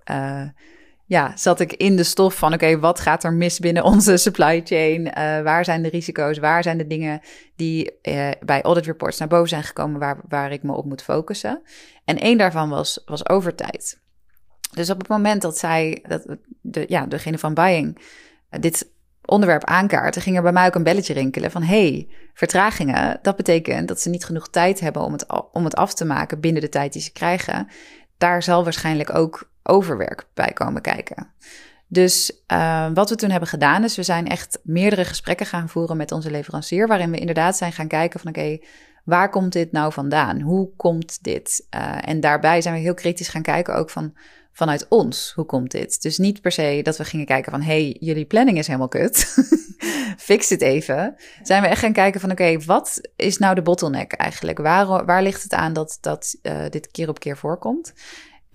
ja, 1.07 1.37
zat 1.37 1.59
ik 1.59 1.73
in 1.73 1.95
de 1.95 2.03
stof 2.03 2.35
van: 2.35 2.53
oké, 2.53 2.79
wat 2.79 2.99
gaat 2.99 3.23
er 3.23 3.33
mis 3.33 3.59
binnen 3.59 3.83
onze 3.83 4.17
supply 4.17 4.61
chain? 4.63 5.01
Uh, 5.05 5.13
waar 5.41 5.65
zijn 5.65 5.81
de 5.81 5.89
risico's? 5.89 6.37
Waar 6.37 6.63
zijn 6.63 6.77
de 6.77 6.87
dingen 6.87 7.21
die 7.55 7.91
uh, 8.01 8.29
bij 8.45 8.61
audit 8.61 8.85
reports 8.85 9.17
naar 9.17 9.27
boven 9.27 9.49
zijn 9.49 9.63
gekomen 9.63 9.99
waar, 9.99 10.19
waar 10.27 10.51
ik 10.51 10.63
me 10.63 10.73
op 10.73 10.85
moet 10.85 11.03
focussen? 11.03 11.61
En 12.05 12.19
één 12.19 12.37
daarvan 12.37 12.69
was, 12.69 13.01
was 13.05 13.29
overtijd. 13.29 13.99
Dus 14.71 14.89
op 14.89 14.97
het 14.97 15.07
moment 15.07 15.41
dat 15.41 15.57
zij, 15.57 16.03
dat 16.07 16.37
de, 16.61 16.85
ja, 16.87 17.05
degene 17.05 17.37
van 17.37 17.53
buying, 17.53 17.97
uh, 18.51 18.59
dit 18.59 18.93
onderwerp 19.25 19.63
aankaarten, 19.63 20.21
ging 20.21 20.35
er 20.35 20.41
bij 20.41 20.51
mij 20.51 20.67
ook 20.67 20.75
een 20.75 20.83
belletje 20.83 21.13
rinkelen 21.13 21.51
van: 21.51 21.63
hey, 21.63 22.07
vertragingen, 22.33 23.19
dat 23.21 23.35
betekent 23.35 23.87
dat 23.87 24.01
ze 24.01 24.09
niet 24.09 24.25
genoeg 24.25 24.49
tijd 24.49 24.79
hebben 24.79 25.01
om 25.01 25.11
het, 25.11 25.25
om 25.51 25.63
het 25.63 25.75
af 25.75 25.93
te 25.93 26.05
maken 26.05 26.39
binnen 26.39 26.61
de 26.61 26.69
tijd 26.69 26.93
die 26.93 27.01
ze 27.01 27.11
krijgen. 27.11 27.67
Daar 28.17 28.43
zal 28.43 28.63
waarschijnlijk 28.63 29.15
ook 29.15 29.53
overwerk 29.65 30.25
bij 30.33 30.51
komen 30.53 30.81
kijken. 30.81 31.33
Dus 31.87 32.43
uh, 32.51 32.87
wat 32.93 33.09
we 33.09 33.15
toen 33.15 33.29
hebben 33.29 33.49
gedaan 33.49 33.83
is, 33.83 33.95
we 33.95 34.03
zijn 34.03 34.27
echt 34.27 34.59
meerdere 34.63 35.05
gesprekken 35.05 35.45
gaan 35.45 35.69
voeren 35.69 35.97
met 35.97 36.11
onze 36.11 36.31
leverancier, 36.31 36.87
waarin 36.87 37.11
we 37.11 37.17
inderdaad 37.17 37.57
zijn 37.57 37.71
gaan 37.71 37.87
kijken 37.87 38.19
van 38.19 38.29
oké, 38.29 38.57
waar 39.03 39.29
komt 39.29 39.53
dit 39.53 39.71
nou 39.71 39.93
vandaan? 39.93 40.41
Hoe 40.41 40.69
komt 40.75 41.23
dit? 41.23 41.67
Uh, 41.75 41.97
en 42.01 42.19
daarbij 42.19 42.61
zijn 42.61 42.75
we 42.75 42.79
heel 42.79 42.93
kritisch 42.93 43.27
gaan 43.27 43.41
kijken 43.41 43.75
ook 43.75 43.89
van 43.89 44.13
vanuit 44.55 44.85
ons, 44.89 45.31
hoe 45.35 45.45
komt 45.45 45.71
dit? 45.71 46.01
Dus 46.01 46.17
niet 46.17 46.41
per 46.41 46.51
se 46.51 46.79
dat 46.83 46.97
we 46.97 47.03
gingen 47.05 47.25
kijken 47.25 47.51
van 47.51 47.61
hey, 47.61 47.97
jullie 47.99 48.25
planning 48.25 48.57
is 48.57 48.67
helemaal 48.67 48.87
kut. 48.87 49.35
Fix 50.17 50.49
het 50.49 50.61
even. 50.61 51.15
Zijn 51.43 51.61
we 51.61 51.67
echt 51.67 51.79
gaan 51.79 51.93
kijken 51.93 52.19
van 52.21 52.31
oké, 52.31 52.59
wat 52.59 53.01
is 53.15 53.37
nou 53.37 53.55
de 53.55 53.61
bottleneck 53.61 54.13
eigenlijk? 54.13 54.57
Waar, 54.57 55.05
waar 55.05 55.23
ligt 55.23 55.43
het 55.43 55.53
aan 55.53 55.73
dat, 55.73 55.97
dat 56.01 56.35
uh, 56.41 56.69
dit 56.69 56.91
keer 56.91 57.09
op 57.09 57.19
keer 57.19 57.37
voorkomt? 57.37 57.93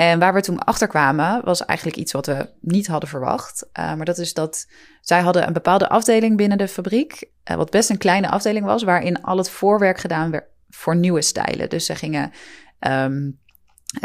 En 0.01 0.19
waar 0.19 0.35
we 0.35 0.41
toen 0.41 0.59
achter 0.59 0.89
kwamen, 0.89 1.45
was 1.45 1.65
eigenlijk 1.65 1.99
iets 1.99 2.13
wat 2.13 2.27
we 2.27 2.49
niet 2.61 2.87
hadden 2.87 3.09
verwacht. 3.09 3.67
Uh, 3.79 3.95
maar 3.95 4.05
dat 4.05 4.19
is 4.19 4.35
dat 4.35 4.67
zij 5.01 5.21
hadden 5.21 5.47
een 5.47 5.53
bepaalde 5.53 5.89
afdeling 5.89 6.37
binnen 6.37 6.59
de 6.59 6.69
fabriek, 6.69 7.25
uh, 7.51 7.57
wat 7.57 7.71
best 7.71 7.91
een 7.91 7.99
kleine 7.99 8.29
afdeling 8.29 8.65
was, 8.65 8.83
waarin 8.83 9.23
al 9.23 9.37
het 9.37 9.51
voorwerk 9.51 9.99
gedaan 9.99 10.31
werd 10.31 10.45
voor 10.69 10.97
nieuwe 10.97 11.23
stijlen. 11.23 11.69
Dus 11.69 11.87
ze 11.87 11.95
gingen 11.95 12.33
um, 12.81 13.39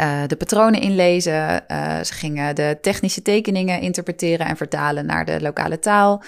uh, 0.00 0.22
de 0.26 0.36
patronen 0.36 0.80
inlezen, 0.80 1.64
ze 2.04 2.12
gingen 2.12 2.54
de 2.54 2.78
technische 2.80 3.22
tekeningen 3.22 3.80
interpreteren 3.80 4.46
en 4.46 4.56
vertalen 4.56 5.06
naar 5.06 5.24
de 5.24 5.40
lokale 5.40 5.78
taal. 5.78 6.22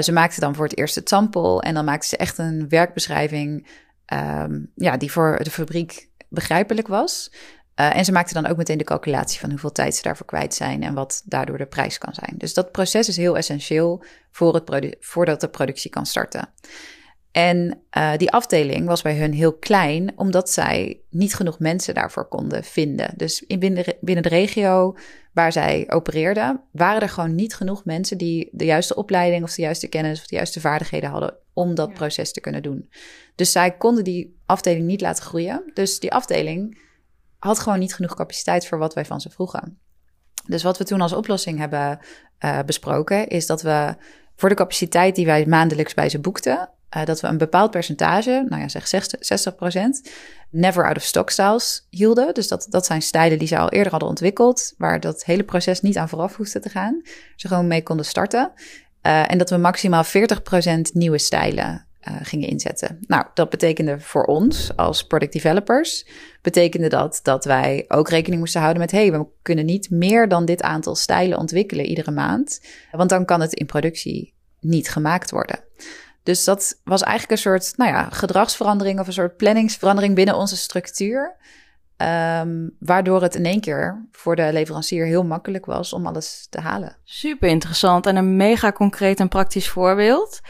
ze 0.00 0.12
maakten 0.12 0.40
dan 0.40 0.54
voor 0.54 0.64
het 0.64 0.78
eerst 0.78 0.94
het 0.94 1.08
sample 1.08 1.60
en 1.60 1.74
dan 1.74 1.84
maakten 1.84 2.08
ze 2.08 2.16
echt 2.16 2.38
een 2.38 2.68
werkbeschrijving 2.68 3.68
um, 4.14 4.72
ja, 4.74 4.96
die 4.96 5.12
voor 5.12 5.40
de 5.42 5.50
fabriek 5.50 6.08
begrijpelijk 6.28 6.88
was. 6.88 7.30
Uh, 7.80 7.96
en 7.96 8.04
ze 8.04 8.12
maakten 8.12 8.42
dan 8.42 8.50
ook 8.50 8.56
meteen 8.56 8.78
de 8.78 8.84
calculatie 8.84 9.40
van 9.40 9.50
hoeveel 9.50 9.72
tijd 9.72 9.94
ze 9.94 10.02
daarvoor 10.02 10.26
kwijt 10.26 10.54
zijn 10.54 10.82
en 10.82 10.94
wat 10.94 11.22
daardoor 11.24 11.58
de 11.58 11.66
prijs 11.66 11.98
kan 11.98 12.14
zijn. 12.14 12.34
Dus 12.38 12.54
dat 12.54 12.72
proces 12.72 13.08
is 13.08 13.16
heel 13.16 13.36
essentieel 13.36 14.04
voor 14.30 14.54
het 14.54 14.96
voordat 15.00 15.40
de 15.40 15.48
productie 15.48 15.90
kan 15.90 16.06
starten. 16.06 16.48
En 17.32 17.80
uh, 17.96 18.16
die 18.16 18.30
afdeling 18.30 18.86
was 18.86 19.02
bij 19.02 19.16
hun 19.16 19.32
heel 19.32 19.52
klein, 19.52 20.12
omdat 20.16 20.50
zij 20.50 21.00
niet 21.10 21.34
genoeg 21.34 21.58
mensen 21.58 21.94
daarvoor 21.94 22.28
konden 22.28 22.64
vinden. 22.64 23.14
Dus 23.16 23.42
in 23.42 23.58
binnen, 23.58 23.84
binnen 24.00 24.22
de 24.22 24.28
regio 24.28 24.96
waar 25.32 25.52
zij 25.52 25.86
opereerden, 25.90 26.60
waren 26.72 27.00
er 27.00 27.08
gewoon 27.08 27.34
niet 27.34 27.54
genoeg 27.54 27.84
mensen 27.84 28.18
die 28.18 28.48
de 28.52 28.64
juiste 28.64 28.94
opleiding 28.94 29.42
of 29.42 29.54
de 29.54 29.62
juiste 29.62 29.88
kennis 29.88 30.20
of 30.20 30.26
de 30.26 30.36
juiste 30.36 30.60
vaardigheden 30.60 31.10
hadden 31.10 31.36
om 31.52 31.74
dat 31.74 31.94
proces 31.94 32.32
te 32.32 32.40
kunnen 32.40 32.62
doen. 32.62 32.90
Dus 33.34 33.52
zij 33.52 33.76
konden 33.76 34.04
die 34.04 34.38
afdeling 34.46 34.86
niet 34.86 35.00
laten 35.00 35.24
groeien. 35.24 35.70
Dus 35.74 36.00
die 36.00 36.12
afdeling 36.12 36.86
had 37.38 37.58
gewoon 37.58 37.78
niet 37.78 37.94
genoeg 37.94 38.14
capaciteit 38.14 38.66
voor 38.66 38.78
wat 38.78 38.94
wij 38.94 39.04
van 39.04 39.20
ze 39.20 39.30
vroegen. 39.30 39.78
Dus 40.46 40.62
wat 40.62 40.78
we 40.78 40.84
toen 40.84 41.00
als 41.00 41.12
oplossing 41.12 41.58
hebben 41.58 41.98
uh, 42.44 42.58
besproken, 42.66 43.28
is 43.28 43.46
dat 43.46 43.62
we 43.62 43.94
voor 44.36 44.48
de 44.48 44.54
capaciteit 44.54 45.14
die 45.14 45.26
wij 45.26 45.46
maandelijks 45.46 45.94
bij 45.94 46.08
ze 46.08 46.18
boekten, 46.18 46.70
uh, 46.96 47.04
dat 47.04 47.20
we 47.20 47.26
een 47.26 47.38
bepaald 47.38 47.70
percentage, 47.70 48.44
nou 48.48 48.62
ja, 48.62 48.68
zeg 48.68 48.86
60%, 48.86 50.10
never 50.50 50.86
out 50.86 50.96
of 50.96 51.02
stock 51.02 51.30
styles 51.30 51.86
hielden. 51.90 52.34
Dus 52.34 52.48
dat, 52.48 52.66
dat 52.70 52.86
zijn 52.86 53.02
stijlen 53.02 53.38
die 53.38 53.48
ze 53.48 53.58
al 53.58 53.68
eerder 53.68 53.90
hadden 53.90 54.08
ontwikkeld, 54.08 54.74
waar 54.78 55.00
dat 55.00 55.24
hele 55.24 55.44
proces 55.44 55.80
niet 55.80 55.96
aan 55.96 56.08
vooraf 56.08 56.36
hoefde 56.36 56.60
te 56.60 56.68
gaan. 56.68 57.00
Ze 57.36 57.48
gewoon 57.48 57.66
mee 57.66 57.82
konden 57.82 58.06
starten. 58.06 58.52
Uh, 59.02 59.30
en 59.30 59.38
dat 59.38 59.50
we 59.50 59.56
maximaal 59.56 60.04
40% 60.04 60.08
nieuwe 60.92 61.18
stijlen 61.18 61.87
uh, 62.08 62.16
gingen 62.22 62.48
inzetten. 62.48 62.98
Nou, 63.00 63.24
dat 63.34 63.50
betekende 63.50 64.00
voor 64.00 64.24
ons 64.24 64.76
als 64.76 65.06
product 65.06 65.32
developers, 65.32 66.06
betekende 66.42 66.88
dat 66.88 67.20
dat 67.22 67.44
wij 67.44 67.84
ook 67.88 68.08
rekening 68.08 68.40
moesten 68.40 68.60
houden 68.60 68.82
met, 68.82 68.90
hey, 68.90 69.12
we 69.12 69.26
kunnen 69.42 69.64
niet 69.64 69.90
meer 69.90 70.28
dan 70.28 70.44
dit 70.44 70.62
aantal 70.62 70.94
stijlen 70.94 71.38
ontwikkelen 71.38 71.84
iedere 71.84 72.10
maand, 72.10 72.60
want 72.92 73.10
dan 73.10 73.24
kan 73.24 73.40
het 73.40 73.54
in 73.54 73.66
productie 73.66 74.34
niet 74.60 74.90
gemaakt 74.90 75.30
worden. 75.30 75.64
Dus 76.22 76.44
dat 76.44 76.80
was 76.84 77.02
eigenlijk 77.02 77.32
een 77.32 77.50
soort, 77.50 77.72
nou 77.76 77.90
ja, 77.90 78.08
gedragsverandering 78.10 79.00
of 79.00 79.06
een 79.06 79.12
soort 79.12 79.36
planningsverandering 79.36 80.14
binnen 80.14 80.36
onze 80.36 80.56
structuur. 80.56 81.36
Um, 82.40 82.76
waardoor 82.78 83.22
het 83.22 83.34
in 83.34 83.44
één 83.44 83.60
keer 83.60 84.06
voor 84.12 84.36
de 84.36 84.52
leverancier 84.52 85.06
heel 85.06 85.24
makkelijk 85.24 85.66
was 85.66 85.92
om 85.92 86.06
alles 86.06 86.46
te 86.50 86.60
halen. 86.60 86.96
Super 87.04 87.48
interessant 87.48 88.06
en 88.06 88.16
een 88.16 88.36
mega 88.36 88.72
concreet 88.72 89.20
en 89.20 89.28
praktisch 89.28 89.68
voorbeeld. 89.68 90.40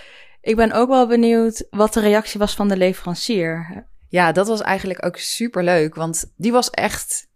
Ik 0.41 0.57
ben 0.57 0.73
ook 0.73 0.89
wel 0.89 1.07
benieuwd 1.07 1.67
wat 1.71 1.93
de 1.93 2.01
reactie 2.01 2.41
was 2.41 2.55
van 2.55 2.69
de 2.69 2.77
leverancier. 2.77 3.87
Ja, 4.09 4.33
dat 4.33 4.49
was 4.49 4.61
eigenlijk 4.61 5.05
ook 5.05 5.17
super 5.17 5.65
leuk, 5.65 5.95
want 5.95 6.33
die 6.37 6.53
was 6.53 6.71
echt 6.71 7.29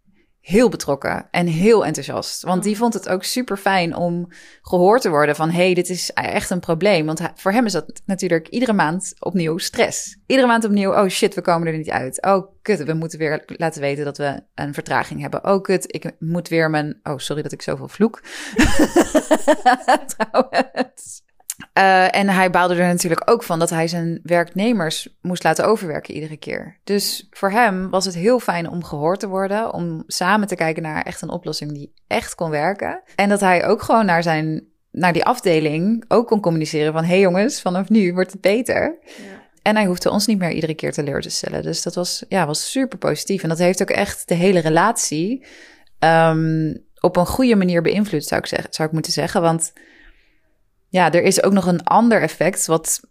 heel 0.43 0.69
betrokken 0.69 1.27
en 1.31 1.47
heel 1.47 1.85
enthousiast. 1.85 2.41
Want 2.41 2.63
die 2.63 2.77
vond 2.77 2.93
het 2.93 3.09
ook 3.09 3.23
super 3.23 3.57
fijn 3.57 3.95
om 3.95 4.27
gehoord 4.61 5.01
te 5.01 5.09
worden 5.09 5.35
van... 5.35 5.49
hey, 5.49 5.73
dit 5.73 5.89
is 5.89 6.11
echt 6.11 6.49
een 6.49 6.59
probleem. 6.59 7.05
Want 7.05 7.21
voor 7.35 7.51
hem 7.51 7.65
is 7.65 7.71
dat 7.71 8.01
natuurlijk 8.05 8.47
iedere 8.47 8.73
maand 8.73 9.13
opnieuw 9.19 9.57
stress. 9.57 10.17
Iedere 10.25 10.47
maand 10.47 10.65
opnieuw, 10.65 10.93
oh 10.93 11.07
shit, 11.07 11.35
we 11.35 11.41
komen 11.41 11.67
er 11.67 11.77
niet 11.77 11.89
uit. 11.89 12.21
Oh 12.21 12.47
kut, 12.61 12.83
we 12.83 12.93
moeten 12.93 13.19
weer 13.19 13.43
laten 13.45 13.81
weten 13.81 14.05
dat 14.05 14.17
we 14.17 14.43
een 14.55 14.73
vertraging 14.73 15.21
hebben. 15.21 15.45
Oh 15.45 15.61
kut, 15.61 15.95
ik 15.95 16.11
moet 16.19 16.47
weer 16.47 16.69
mijn... 16.69 16.99
Oh, 17.03 17.17
sorry 17.17 17.41
dat 17.41 17.51
ik 17.51 17.61
zoveel 17.61 17.87
vloek. 17.87 18.21
Trouwens. 20.17 21.23
Uh, 21.77 22.15
en 22.15 22.29
hij 22.29 22.49
baalde 22.49 22.75
er 22.75 22.87
natuurlijk 22.87 23.29
ook 23.29 23.43
van 23.43 23.59
dat 23.59 23.69
hij 23.69 23.87
zijn 23.87 24.19
werknemers 24.23 25.17
moest 25.21 25.43
laten 25.43 25.65
overwerken 25.65 26.13
iedere 26.13 26.37
keer. 26.37 26.79
Dus 26.83 27.27
voor 27.29 27.51
hem 27.51 27.89
was 27.89 28.05
het 28.05 28.15
heel 28.15 28.39
fijn 28.39 28.69
om 28.69 28.83
gehoord 28.83 29.19
te 29.19 29.27
worden, 29.27 29.73
om 29.73 30.03
samen 30.07 30.47
te 30.47 30.55
kijken 30.55 30.83
naar 30.83 31.01
echt 31.01 31.21
een 31.21 31.29
oplossing 31.29 31.71
die 31.71 31.93
echt 32.07 32.35
kon 32.35 32.49
werken. 32.49 33.01
En 33.15 33.29
dat 33.29 33.39
hij 33.39 33.65
ook 33.65 33.81
gewoon 33.81 34.05
naar 34.05 34.23
zijn 34.23 34.71
naar 34.91 35.13
die 35.13 35.25
afdeling 35.25 36.05
ook 36.07 36.27
kon 36.27 36.41
communiceren 36.41 36.93
van 36.93 37.03
hé 37.03 37.09
hey 37.09 37.19
jongens, 37.19 37.61
vanaf 37.61 37.89
nu 37.89 38.13
wordt 38.13 38.31
het 38.31 38.41
beter. 38.41 38.97
Ja. 39.05 39.13
En 39.61 39.75
hij 39.75 39.85
hoefde 39.85 40.09
ons 40.11 40.25
niet 40.25 40.39
meer 40.39 40.51
iedere 40.51 40.73
keer 40.73 40.91
teleur 40.91 41.21
te 41.21 41.29
stellen. 41.29 41.63
Dus 41.63 41.83
dat 41.83 41.95
was, 41.95 42.25
ja, 42.29 42.45
was 42.45 42.71
super 42.71 42.97
positief. 42.97 43.43
En 43.43 43.49
dat 43.49 43.57
heeft 43.57 43.81
ook 43.81 43.89
echt 43.89 44.27
de 44.27 44.33
hele 44.33 44.59
relatie 44.59 45.45
um, 45.99 46.83
op 46.99 47.15
een 47.15 47.25
goede 47.25 47.55
manier 47.55 47.81
beïnvloed, 47.81 48.25
zou 48.25 48.41
ik, 48.41 48.47
zeggen, 48.47 48.73
zou 48.73 48.87
ik 48.87 48.93
moeten 48.93 49.11
zeggen. 49.11 49.41
Want 49.41 49.73
ja, 50.93 51.11
er 51.11 51.23
is 51.23 51.43
ook 51.43 51.53
nog 51.53 51.65
een 51.65 51.83
ander 51.83 52.21
effect 52.21 52.65
wat 52.65 53.01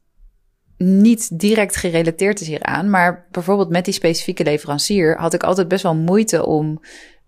niet 0.76 1.38
direct 1.38 1.76
gerelateerd 1.76 2.40
is 2.40 2.46
hieraan. 2.46 2.90
Maar 2.90 3.26
bijvoorbeeld 3.30 3.68
met 3.68 3.84
die 3.84 3.94
specifieke 3.94 4.44
leverancier 4.44 5.16
had 5.18 5.34
ik 5.34 5.42
altijd 5.42 5.68
best 5.68 5.82
wel 5.82 5.94
moeite 5.94 6.46
om 6.46 6.80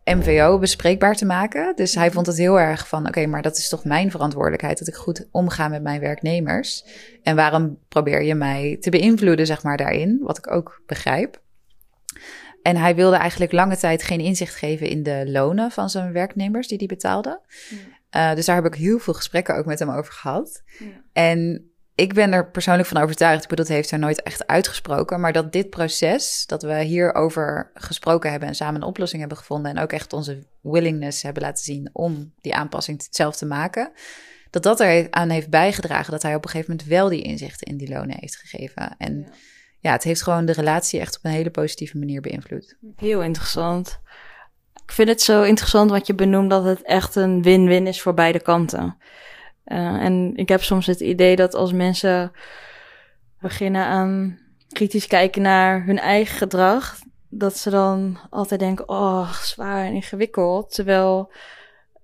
MVO 0.04 0.58
bespreekbaar 0.58 1.16
te 1.16 1.24
maken. 1.24 1.76
Dus 1.76 1.94
hij 1.94 2.10
vond 2.10 2.26
het 2.26 2.36
heel 2.36 2.60
erg 2.60 2.88
van: 2.88 3.08
oké, 3.08 3.26
maar 3.26 3.42
dat 3.42 3.56
is 3.56 3.68
toch 3.68 3.84
mijn 3.84 4.10
verantwoordelijkheid 4.10 4.78
dat 4.78 4.88
ik 4.88 4.94
goed 4.94 5.28
omga 5.30 5.68
met 5.68 5.82
mijn 5.82 6.00
werknemers. 6.00 6.84
En 7.22 7.36
waarom 7.36 7.78
probeer 7.88 8.22
je 8.22 8.34
mij 8.34 8.76
te 8.80 8.90
beïnvloeden, 8.90 9.46
zeg 9.46 9.62
maar, 9.62 9.76
daarin? 9.76 10.18
Wat 10.22 10.38
ik 10.38 10.50
ook 10.50 10.82
begrijp. 10.86 11.42
En 12.62 12.76
hij 12.76 12.94
wilde 12.94 13.16
eigenlijk 13.16 13.52
lange 13.52 13.76
tijd 13.76 14.02
geen 14.02 14.20
inzicht 14.20 14.54
geven 14.54 14.88
in 14.88 15.02
de 15.02 15.24
lonen 15.26 15.70
van 15.70 15.90
zijn 15.90 16.12
werknemers 16.12 16.68
die 16.68 16.78
hij 16.78 16.86
betaalde. 16.86 17.40
Uh, 18.16 18.34
dus 18.34 18.46
daar 18.46 18.56
heb 18.56 18.64
ik 18.64 18.74
heel 18.74 18.98
veel 18.98 19.14
gesprekken 19.14 19.56
ook 19.56 19.66
met 19.66 19.78
hem 19.78 19.90
over 19.90 20.12
gehad. 20.12 20.62
Ja. 20.78 20.86
En 21.12 21.68
ik 21.94 22.14
ben 22.14 22.32
er 22.32 22.50
persoonlijk 22.50 22.88
van 22.88 23.02
overtuigd, 23.02 23.42
ik 23.42 23.48
bedoel, 23.48 23.64
dat 23.64 23.74
heeft 23.74 23.90
er 23.90 23.98
nooit 23.98 24.22
echt 24.22 24.46
uitgesproken, 24.46 25.20
maar 25.20 25.32
dat 25.32 25.52
dit 25.52 25.70
proces, 25.70 26.46
dat 26.46 26.62
we 26.62 26.82
hierover 26.82 27.70
gesproken 27.74 28.30
hebben 28.30 28.48
en 28.48 28.54
samen 28.54 28.74
een 28.74 28.86
oplossing 28.86 29.20
hebben 29.20 29.38
gevonden 29.38 29.76
en 29.76 29.82
ook 29.82 29.92
echt 29.92 30.12
onze 30.12 30.46
willingness 30.62 31.22
hebben 31.22 31.42
laten 31.42 31.64
zien 31.64 31.90
om 31.92 32.32
die 32.40 32.54
aanpassing 32.54 33.06
zelf 33.10 33.36
te 33.36 33.46
maken, 33.46 33.92
dat 34.50 34.62
dat 34.62 34.80
er 34.80 35.06
aan 35.10 35.30
heeft 35.30 35.50
bijgedragen 35.50 36.12
dat 36.12 36.22
hij 36.22 36.34
op 36.34 36.44
een 36.44 36.50
gegeven 36.50 36.70
moment 36.70 36.88
wel 36.88 37.08
die 37.08 37.22
inzichten 37.22 37.66
in 37.66 37.76
die 37.76 37.88
lonen 37.88 38.16
heeft 38.20 38.36
gegeven. 38.36 38.94
En 38.98 39.18
ja, 39.18 39.32
ja 39.78 39.92
het 39.92 40.02
heeft 40.02 40.22
gewoon 40.22 40.44
de 40.44 40.52
relatie 40.52 41.00
echt 41.00 41.16
op 41.16 41.24
een 41.24 41.30
hele 41.30 41.50
positieve 41.50 41.98
manier 41.98 42.20
beïnvloed. 42.20 42.76
Heel 42.96 43.22
interessant. 43.22 44.00
Ik 44.86 44.92
vind 44.92 45.08
het 45.08 45.22
zo 45.22 45.42
interessant 45.42 45.90
wat 45.90 46.06
je 46.06 46.14
benoemt 46.14 46.50
dat 46.50 46.64
het 46.64 46.82
echt 46.82 47.14
een 47.14 47.42
win-win 47.42 47.86
is 47.86 48.02
voor 48.02 48.14
beide 48.14 48.40
kanten. 48.40 48.96
Uh, 49.66 49.78
en 49.78 50.32
ik 50.36 50.48
heb 50.48 50.62
soms 50.62 50.86
het 50.86 51.00
idee 51.00 51.36
dat 51.36 51.54
als 51.54 51.72
mensen 51.72 52.32
beginnen 53.40 53.84
aan 53.84 54.38
kritisch 54.68 55.06
kijken 55.06 55.42
naar 55.42 55.84
hun 55.84 55.98
eigen 55.98 56.36
gedrag, 56.36 56.98
dat 57.28 57.56
ze 57.56 57.70
dan 57.70 58.18
altijd 58.30 58.60
denken: 58.60 58.88
oh, 58.88 59.32
zwaar 59.32 59.84
en 59.84 59.94
ingewikkeld. 59.94 60.74
Terwijl 60.74 61.32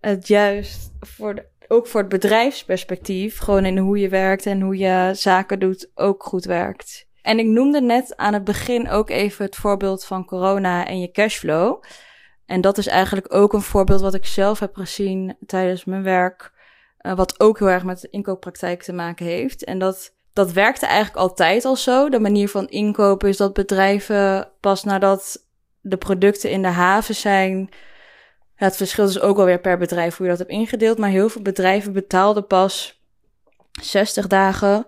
het 0.00 0.28
juist 0.28 0.92
voor 1.00 1.34
de, 1.34 1.46
ook 1.68 1.86
voor 1.86 2.00
het 2.00 2.08
bedrijfsperspectief, 2.08 3.38
gewoon 3.38 3.64
in 3.64 3.78
hoe 3.78 3.98
je 3.98 4.08
werkt 4.08 4.46
en 4.46 4.60
hoe 4.60 4.76
je 4.76 5.10
zaken 5.14 5.58
doet, 5.58 5.90
ook 5.94 6.22
goed 6.22 6.44
werkt. 6.44 7.08
En 7.22 7.38
ik 7.38 7.46
noemde 7.46 7.80
net 7.80 8.16
aan 8.16 8.32
het 8.32 8.44
begin 8.44 8.88
ook 8.88 9.10
even 9.10 9.44
het 9.44 9.56
voorbeeld 9.56 10.04
van 10.04 10.24
corona 10.24 10.86
en 10.86 11.00
je 11.00 11.10
cashflow. 11.10 11.82
En 12.50 12.60
dat 12.60 12.78
is 12.78 12.86
eigenlijk 12.86 13.34
ook 13.34 13.52
een 13.52 13.62
voorbeeld 13.62 14.00
wat 14.00 14.14
ik 14.14 14.26
zelf 14.26 14.58
heb 14.58 14.76
gezien 14.76 15.36
tijdens 15.46 15.84
mijn 15.84 16.02
werk 16.02 16.52
uh, 17.00 17.14
wat 17.14 17.40
ook 17.40 17.58
heel 17.58 17.70
erg 17.70 17.84
met 17.84 18.00
de 18.00 18.10
inkooppraktijk 18.10 18.82
te 18.82 18.92
maken 18.92 19.26
heeft. 19.26 19.64
En 19.64 19.78
dat, 19.78 20.12
dat 20.32 20.52
werkte 20.52 20.86
eigenlijk 20.86 21.16
altijd 21.16 21.64
al 21.64 21.76
zo. 21.76 22.08
De 22.08 22.20
manier 22.20 22.48
van 22.48 22.68
inkopen 22.68 23.28
is 23.28 23.36
dat 23.36 23.52
bedrijven 23.52 24.50
pas 24.60 24.84
nadat 24.84 25.46
de 25.80 25.96
producten 25.96 26.50
in 26.50 26.62
de 26.62 26.68
haven 26.68 27.14
zijn. 27.14 27.68
Het 28.54 28.76
verschilt 28.76 29.12
dus 29.12 29.22
ook 29.22 29.38
alweer 29.38 29.60
per 29.60 29.78
bedrijf 29.78 30.16
hoe 30.16 30.26
je 30.26 30.32
dat 30.32 30.40
hebt 30.40 30.50
ingedeeld. 30.50 30.98
Maar 30.98 31.10
heel 31.10 31.28
veel 31.28 31.42
bedrijven 31.42 31.92
betaalden 31.92 32.46
pas 32.46 33.00
60 33.82 34.26
dagen 34.26 34.86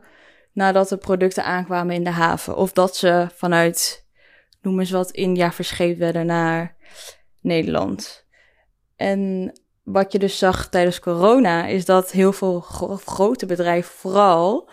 nadat 0.52 0.88
de 0.88 0.96
producten 0.96 1.44
aankwamen 1.44 1.94
in 1.94 2.04
de 2.04 2.10
haven. 2.10 2.56
Of 2.56 2.72
dat 2.72 2.96
ze 2.96 3.26
vanuit, 3.34 4.06
noem 4.62 4.80
eens 4.80 4.90
wat, 4.90 5.10
India 5.10 5.52
verscheept 5.52 5.98
werden 5.98 6.26
naar 6.26 6.80
Nederland. 7.42 8.26
En 8.96 9.52
wat 9.82 10.12
je 10.12 10.18
dus 10.18 10.38
zag 10.38 10.68
tijdens 10.68 11.00
corona, 11.00 11.66
is 11.66 11.84
dat 11.84 12.10
heel 12.10 12.32
veel 12.32 12.60
grote 13.04 13.46
bedrijven 13.46 13.94
vooral 13.94 14.70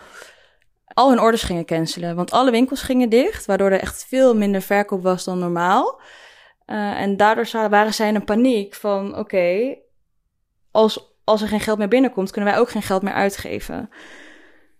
al 0.94 1.08
hun 1.08 1.20
orders 1.20 1.42
gingen 1.42 1.64
cancelen. 1.64 2.16
Want 2.16 2.30
alle 2.30 2.50
winkels 2.50 2.82
gingen 2.82 3.08
dicht, 3.08 3.46
waardoor 3.46 3.70
er 3.70 3.80
echt 3.80 4.04
veel 4.08 4.34
minder 4.34 4.62
verkoop 4.62 5.02
was 5.02 5.24
dan 5.24 5.38
normaal. 5.38 6.00
Uh, 6.66 7.00
en 7.00 7.16
daardoor 7.16 7.68
waren 7.68 7.94
zij 7.94 8.08
in 8.08 8.14
een 8.14 8.24
paniek 8.24 8.74
van, 8.74 9.18
oké, 9.18 9.76
als, 10.70 11.14
als 11.24 11.42
er 11.42 11.48
geen 11.48 11.60
geld 11.60 11.78
meer 11.78 11.88
binnenkomt, 11.88 12.30
kunnen 12.30 12.50
wij 12.50 12.60
ook 12.60 12.70
geen 12.70 12.82
geld 12.82 13.02
meer 13.02 13.12
uitgeven. 13.12 13.90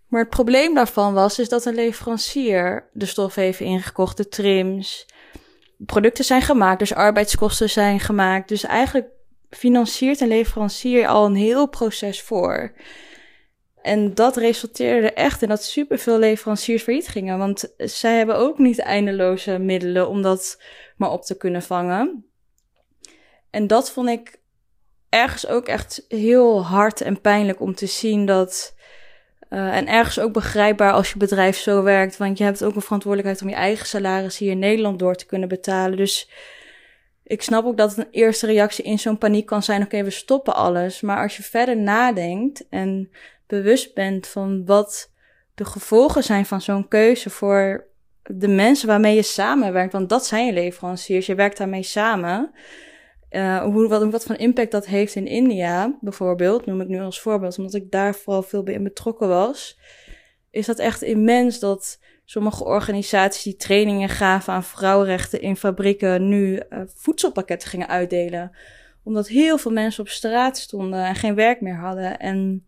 Maar 0.07 0.21
het 0.21 0.31
probleem 0.31 0.75
daarvan 0.75 1.15
was, 1.15 1.39
is 1.39 1.49
dat 1.49 1.65
een 1.65 1.75
leverancier 1.75 2.89
de 2.93 3.07
stof 3.07 3.35
heeft 3.35 3.61
ingekocht, 3.61 4.17
de 4.17 4.29
trims, 4.29 5.09
producten 5.87 6.25
zijn 6.25 6.43
gemaakt, 6.43 6.79
dus 6.79 6.95
arbeidskosten 6.95 7.71
zijn 7.71 8.01
gemaakt. 8.01 8.49
Dus 8.49 8.65
eigenlijk 8.65 9.09
financiert 9.51 10.21
een 10.21 10.29
leverancier 10.29 11.07
al 11.07 11.27
een 11.27 11.35
heel 11.35 11.69
proces 11.69 12.23
voor. 12.23 12.73
En 13.83 14.15
dat 14.15 14.37
resulteerde 14.37 15.13
echt 15.13 15.43
in 15.43 15.49
dat 15.49 15.65
superveel 15.65 16.19
leveranciers 16.19 16.83
failliet 16.83 17.09
gingen. 17.09 17.39
Want 17.39 17.75
zij 17.77 18.17
hebben 18.17 18.37
ook 18.37 18.59
niet 18.59 18.79
eindeloze 18.79 19.59
middelen 19.59 20.09
om 20.09 20.23
dat 20.23 20.63
maar 20.97 21.11
op 21.11 21.23
te 21.23 21.37
kunnen 21.37 21.63
vangen. 21.63 22.25
En 23.51 23.67
dat 23.67 23.91
vond 23.91 24.09
ik 24.09 24.41
ergens 25.09 25.47
ook 25.47 25.67
echt 25.67 26.05
heel 26.09 26.65
hard 26.65 27.01
en 27.01 27.21
pijnlijk 27.21 27.61
om 27.61 27.75
te 27.75 27.87
zien 27.87 28.27
dat. 28.27 28.79
Uh, 29.51 29.77
en 29.77 29.89
ergens 29.89 30.19
ook 30.19 30.33
begrijpbaar 30.33 30.93
als 30.93 31.13
je 31.13 31.19
bedrijf 31.19 31.57
zo 31.57 31.83
werkt. 31.83 32.17
Want 32.17 32.39
je 32.39 32.45
hebt 32.45 32.65
ook 32.65 32.75
een 32.75 32.83
verantwoordelijkheid 32.83 33.43
om 33.43 33.49
je 33.49 33.55
eigen 33.55 33.87
salaris 33.87 34.39
hier 34.39 34.51
in 34.51 34.59
Nederland 34.59 34.99
door 34.99 35.15
te 35.15 35.27
kunnen 35.27 35.49
betalen. 35.49 35.97
Dus 35.97 36.31
ik 37.25 37.43
snap 37.43 37.65
ook 37.65 37.77
dat 37.77 37.97
een 37.97 38.09
eerste 38.11 38.47
reactie 38.47 38.85
in 38.85 38.99
zo'n 38.99 39.19
paniek 39.19 39.47
kan 39.47 39.63
zijn: 39.63 39.83
oké, 39.83 40.03
we 40.03 40.11
stoppen 40.11 40.55
alles. 40.55 41.01
Maar 41.01 41.23
als 41.23 41.37
je 41.37 41.43
verder 41.43 41.77
nadenkt 41.77 42.69
en 42.69 43.11
bewust 43.47 43.95
bent 43.95 44.27
van 44.27 44.65
wat 44.67 45.11
de 45.55 45.65
gevolgen 45.65 46.23
zijn 46.23 46.47
van 46.47 46.61
zo'n 46.61 46.89
keuze 46.89 47.31
voor 47.31 47.89
de 48.23 48.49
mensen 48.49 48.89
waarmee 48.89 49.15
je 49.15 49.23
samenwerkt, 49.23 49.93
want 49.93 50.09
dat 50.09 50.27
zijn 50.27 50.47
je 50.47 50.53
leveranciers, 50.53 51.27
je 51.27 51.35
werkt 51.35 51.57
daarmee 51.57 51.83
samen. 51.83 52.53
Uh, 53.31 53.63
hoe, 53.63 53.89
wat, 53.89 54.11
wat 54.11 54.25
voor 54.25 54.37
impact 54.37 54.71
dat 54.71 54.87
heeft 54.87 55.15
in 55.15 55.27
India, 55.27 55.97
bijvoorbeeld, 56.01 56.67
noem 56.67 56.81
ik 56.81 56.89
nu 56.89 57.01
als 57.01 57.21
voorbeeld, 57.21 57.59
omdat 57.59 57.75
ik 57.75 57.91
daar 57.91 58.15
vooral 58.15 58.43
veel 58.43 58.63
bij 58.63 58.83
betrokken 58.83 59.29
was, 59.29 59.79
is 60.51 60.67
dat 60.67 60.79
echt 60.79 61.03
immens 61.03 61.59
dat 61.59 61.99
sommige 62.25 62.65
organisaties 62.65 63.43
die 63.43 63.57
trainingen 63.57 64.09
gaven 64.09 64.53
aan 64.53 64.65
vrouwenrechten 64.65 65.41
in 65.41 65.57
fabrieken 65.57 66.29
nu 66.29 66.55
uh, 66.71 66.81
voedselpakketten 66.87 67.69
gingen 67.69 67.89
uitdelen. 67.89 68.57
Omdat 69.03 69.29
heel 69.29 69.59
veel 69.59 69.71
mensen 69.71 70.03
op 70.03 70.09
straat 70.09 70.59
stonden 70.59 71.05
en 71.05 71.15
geen 71.15 71.35
werk 71.35 71.61
meer 71.61 71.77
hadden. 71.77 72.19
En 72.19 72.65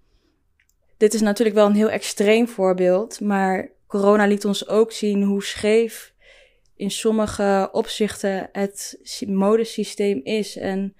dit 0.96 1.14
is 1.14 1.20
natuurlijk 1.20 1.56
wel 1.56 1.66
een 1.66 1.74
heel 1.74 1.90
extreem 1.90 2.48
voorbeeld, 2.48 3.20
maar 3.20 3.70
corona 3.86 4.26
liet 4.26 4.44
ons 4.44 4.68
ook 4.68 4.92
zien 4.92 5.22
hoe 5.22 5.42
scheef 5.42 6.11
in 6.82 6.90
sommige 6.90 7.68
opzichten 7.72 8.48
het 8.52 8.98
modesysteem 9.26 10.20
is 10.24 10.56
en 10.56 10.96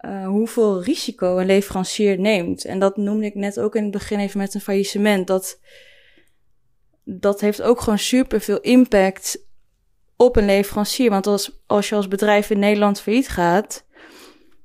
uh, 0.00 0.26
hoeveel 0.26 0.82
risico 0.82 1.38
een 1.38 1.46
leverancier 1.46 2.18
neemt. 2.18 2.64
En 2.64 2.78
dat 2.78 2.96
noemde 2.96 3.26
ik 3.26 3.34
net 3.34 3.60
ook 3.60 3.74
in 3.74 3.82
het 3.82 3.92
begin 3.92 4.18
even 4.18 4.38
met 4.38 4.54
een 4.54 4.60
faillissement. 4.60 5.26
Dat 5.26 5.60
dat 7.04 7.40
heeft 7.40 7.62
ook 7.62 7.80
gewoon 7.80 7.98
super 7.98 8.40
veel 8.40 8.60
impact 8.60 9.44
op 10.16 10.36
een 10.36 10.44
leverancier. 10.44 11.10
Want 11.10 11.26
als, 11.26 11.62
als 11.66 11.88
je 11.88 11.94
als 11.94 12.08
bedrijf 12.08 12.50
in 12.50 12.58
Nederland 12.58 13.00
failliet 13.00 13.28
gaat, 13.28 13.86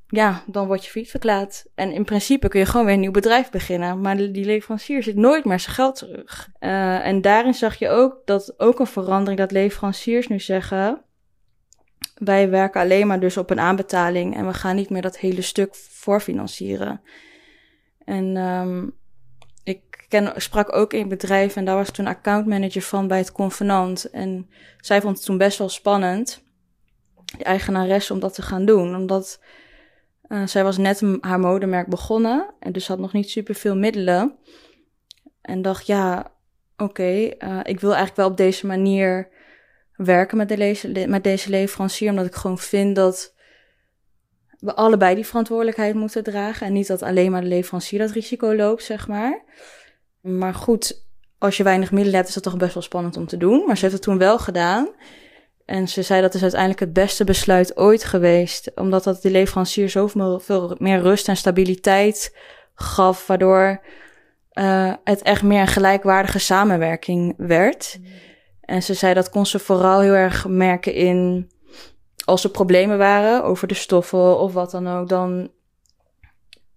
ja, 0.07 0.43
dan 0.47 0.67
word 0.67 0.83
je 0.85 0.91
failliet 0.91 1.11
verklaard. 1.11 1.65
En 1.75 1.91
in 1.91 2.05
principe 2.05 2.47
kun 2.47 2.59
je 2.59 2.65
gewoon 2.65 2.85
weer 2.85 2.95
een 2.95 2.99
nieuw 2.99 3.11
bedrijf 3.11 3.49
beginnen. 3.49 4.01
Maar 4.01 4.17
die 4.17 4.45
leverancier 4.45 5.03
zit 5.03 5.15
nooit 5.15 5.45
meer 5.45 5.59
zijn 5.59 5.75
geld 5.75 5.95
terug. 5.95 6.49
Uh, 6.59 7.05
en 7.05 7.21
daarin 7.21 7.53
zag 7.53 7.75
je 7.75 7.89
ook 7.89 8.21
dat 8.25 8.53
ook 8.59 8.79
een 8.79 8.87
verandering 8.87 9.39
dat 9.39 9.51
leveranciers 9.51 10.27
nu 10.27 10.39
zeggen. 10.39 11.01
Wij 12.15 12.49
werken 12.49 12.81
alleen 12.81 13.07
maar 13.07 13.19
dus 13.19 13.37
op 13.37 13.49
een 13.49 13.59
aanbetaling 13.59 14.35
en 14.35 14.47
we 14.47 14.53
gaan 14.53 14.75
niet 14.75 14.89
meer 14.89 15.01
dat 15.01 15.17
hele 15.17 15.41
stuk 15.41 15.75
voorfinancieren. 15.75 17.01
En 18.05 18.37
um, 18.37 18.93
ken, 20.07 20.41
sprak 20.41 20.75
ook 20.75 20.93
in 20.93 21.01
een 21.01 21.07
bedrijf 21.07 21.55
en 21.55 21.65
daar 21.65 21.75
was 21.75 21.91
toen 21.91 22.07
accountmanager 22.07 22.81
van 22.81 23.07
bij 23.07 23.17
het 23.17 23.31
convenant. 23.31 24.09
En 24.09 24.49
zij 24.77 25.01
vond 25.01 25.15
het 25.17 25.25
toen 25.25 25.37
best 25.37 25.57
wel 25.57 25.69
spannend, 25.69 26.43
de 27.37 27.43
eigenares, 27.43 28.11
om 28.11 28.19
dat 28.19 28.33
te 28.33 28.41
gaan 28.41 28.65
doen. 28.65 28.95
Omdat 28.95 29.39
uh, 30.29 30.47
zij 30.47 30.63
was 30.63 30.77
net 30.77 31.01
haar 31.21 31.39
modemerk 31.39 31.87
begonnen 31.87 32.53
en 32.59 32.71
dus 32.71 32.87
had 32.87 32.99
nog 32.99 33.13
niet 33.13 33.29
super 33.29 33.55
veel 33.55 33.75
middelen. 33.75 34.37
En 35.41 35.61
dacht, 35.61 35.85
ja, 35.85 36.31
oké, 36.77 37.31
uh, 37.39 37.59
ik 37.63 37.79
wil 37.79 37.89
eigenlijk 37.89 38.15
wel 38.15 38.29
op 38.29 38.37
deze 38.37 38.65
manier 38.65 39.29
werken 39.95 40.37
met, 40.37 40.49
de 40.49 41.05
met 41.07 41.23
deze 41.23 41.49
leverancier. 41.49 42.09
Omdat 42.09 42.25
ik 42.25 42.35
gewoon 42.35 42.59
vind 42.59 42.95
dat 42.95 43.35
we 44.59 44.75
allebei 44.75 45.15
die 45.15 45.25
verantwoordelijkheid 45.25 45.95
moeten 45.95 46.23
dragen. 46.23 46.67
En 46.67 46.73
niet 46.73 46.87
dat 46.87 47.01
alleen 47.01 47.31
maar 47.31 47.41
de 47.41 47.47
leverancier 47.47 47.99
dat 47.99 48.11
risico 48.11 48.55
loopt, 48.55 48.83
zeg 48.83 49.07
maar. 49.07 49.43
Maar 50.21 50.53
goed, 50.53 51.05
als 51.37 51.57
je 51.57 51.63
weinig 51.63 51.91
middelen 51.91 52.15
hebt, 52.15 52.27
is 52.27 52.33
dat 52.33 52.43
toch 52.43 52.57
best 52.57 52.73
wel 52.73 52.83
spannend 52.83 53.17
om 53.17 53.27
te 53.27 53.37
doen. 53.37 53.65
Maar 53.65 53.75
ze 53.75 53.81
heeft 53.81 53.93
het 53.93 54.03
toen 54.03 54.17
wel 54.17 54.39
gedaan. 54.39 54.89
En 55.65 55.87
ze 55.87 56.01
zei 56.01 56.21
dat 56.21 56.33
is 56.33 56.41
uiteindelijk 56.41 56.79
het 56.79 56.93
beste 56.93 57.23
besluit 57.23 57.77
ooit 57.77 58.03
geweest. 58.03 58.71
Omdat 58.75 59.03
dat 59.03 59.21
de 59.21 59.31
leverancier 59.31 59.89
zoveel 59.89 60.39
veel 60.39 60.75
meer 60.79 61.01
rust 61.01 61.27
en 61.27 61.37
stabiliteit 61.37 62.37
gaf. 62.75 63.27
Waardoor 63.27 63.81
uh, 64.53 64.93
het 65.03 65.21
echt 65.21 65.43
meer 65.43 65.61
een 65.61 65.67
gelijkwaardige 65.67 66.39
samenwerking 66.39 67.33
werd. 67.37 67.97
Mm. 67.99 68.05
En 68.61 68.83
ze 68.83 68.93
zei 68.93 69.13
dat 69.13 69.29
kon 69.29 69.45
ze 69.45 69.59
vooral 69.59 69.99
heel 69.99 70.13
erg 70.13 70.47
merken 70.47 70.93
in. 70.93 71.49
Als 72.25 72.43
er 72.43 72.49
problemen 72.49 72.97
waren 72.97 73.43
over 73.43 73.67
de 73.67 73.73
stoffen 73.73 74.39
of 74.39 74.53
wat 74.53 74.71
dan 74.71 74.87
ook, 74.87 75.09
dan. 75.09 75.49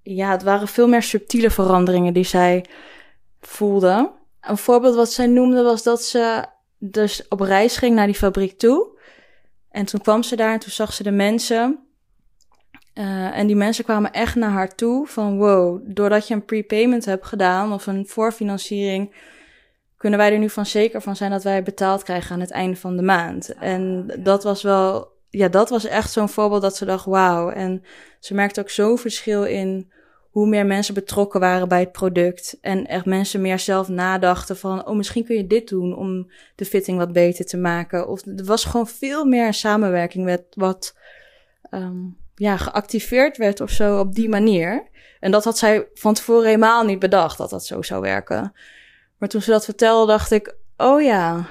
Ja, 0.03 0.31
het 0.31 0.43
waren 0.43 0.69
veel 0.69 0.89
meer 0.89 1.03
subtiele 1.03 1.51
veranderingen 1.51 2.13
die 2.13 2.25
zij 2.25 2.65
voelde. 3.41 4.13
Een 4.41 4.59
voorbeeld 4.59 4.95
wat 4.95 5.13
zij 5.13 5.27
noemde 5.27 5.63
was 5.63 5.83
dat 5.83 6.03
ze 6.03 6.45
dus 6.79 7.29
op 7.29 7.41
reis 7.41 7.77
ging 7.77 7.95
naar 7.95 8.07
die 8.07 8.15
fabriek 8.15 8.59
toe. 8.59 8.99
En 9.71 9.85
toen 9.85 10.01
kwam 10.01 10.23
ze 10.23 10.37
daar 10.37 10.53
en 10.53 10.59
toen 10.59 10.71
zag 10.71 10.93
ze 10.93 11.03
de 11.03 11.11
mensen. 11.11 11.79
Uh, 12.95 13.39
en 13.39 13.47
die 13.47 13.57
mensen 13.57 13.85
kwamen 13.85 14.13
echt 14.13 14.35
naar 14.35 14.51
haar 14.51 14.75
toe 14.75 15.07
van 15.07 15.39
wow, 15.39 15.81
doordat 15.85 16.29
je 16.29 16.35
een 16.35 16.45
prepayment 16.45 17.05
hebt 17.05 17.27
gedaan 17.27 17.73
of 17.73 17.87
een 17.87 18.07
voorfinanciering, 18.07 19.15
kunnen 19.97 20.19
wij 20.19 20.33
er 20.33 20.39
nu 20.39 20.51
van 20.51 20.67
zeker 20.67 21.01
van 21.01 21.17
zijn 21.17 21.31
dat 21.31 21.43
wij 21.43 21.63
betaald 21.63 22.03
krijgen 22.03 22.35
aan 22.35 22.41
het 22.41 22.51
einde 22.51 22.77
van 22.77 22.97
de 22.97 23.03
maand? 23.03 23.55
En 23.55 24.11
dat 24.19 24.43
was 24.43 24.63
wel, 24.63 25.13
ja, 25.31 25.49
dat 25.49 25.71
was 25.71 25.85
echt 25.85 26.13
zo'n 26.13 26.29
voorbeeld 26.29 26.63
dat 26.63 26.77
ze 26.77 26.85
dacht, 26.85 27.05
wauw. 27.05 27.51
En 27.51 27.85
ze 28.21 28.35
merkte 28.35 28.61
ook 28.61 28.71
zo'n 28.71 28.99
verschil 28.99 29.45
in 29.45 29.93
hoe 30.31 30.49
meer 30.49 30.67
mensen 30.67 30.95
betrokken 30.95 31.41
waren 31.41 31.69
bij 31.69 31.81
het 31.81 31.93
product. 31.93 32.59
En 32.61 32.87
echt 32.87 33.05
mensen 33.05 33.41
meer 33.41 33.59
zelf 33.59 33.89
nadachten 33.89 34.57
van, 34.57 34.87
oh, 34.87 34.97
misschien 34.97 35.25
kun 35.25 35.37
je 35.37 35.47
dit 35.47 35.69
doen 35.69 35.97
om 35.97 36.31
de 36.55 36.65
fitting 36.65 36.99
wat 36.99 37.13
beter 37.13 37.45
te 37.45 37.57
maken. 37.57 38.09
Of 38.09 38.27
er 38.27 38.45
was 38.45 38.65
gewoon 38.65 38.87
veel 38.87 39.25
meer 39.25 39.55
samenwerking 39.55 40.25
met 40.25 40.45
wat 40.51 40.97
um, 41.71 42.17
ja, 42.35 42.57
geactiveerd 42.57 43.37
werd 43.37 43.61
of 43.61 43.71
zo 43.71 43.99
op 43.99 44.15
die 44.15 44.29
manier. 44.29 44.89
En 45.21 45.31
dat 45.31 45.45
had 45.45 45.59
zij 45.59 45.89
van 45.95 46.15
tevoren 46.15 46.47
helemaal 46.47 46.85
niet 46.85 46.99
bedacht 46.99 47.39
dat 47.39 47.51
dat 47.51 47.67
zo 47.67 47.83
zou 47.83 48.01
werken. 48.01 48.53
Maar 49.19 49.29
toen 49.29 49.43
ze 49.43 49.51
dat 49.51 49.65
vertelde, 49.65 50.13
dacht 50.13 50.31
ik, 50.31 50.57
oh 50.77 51.03
ja, 51.03 51.47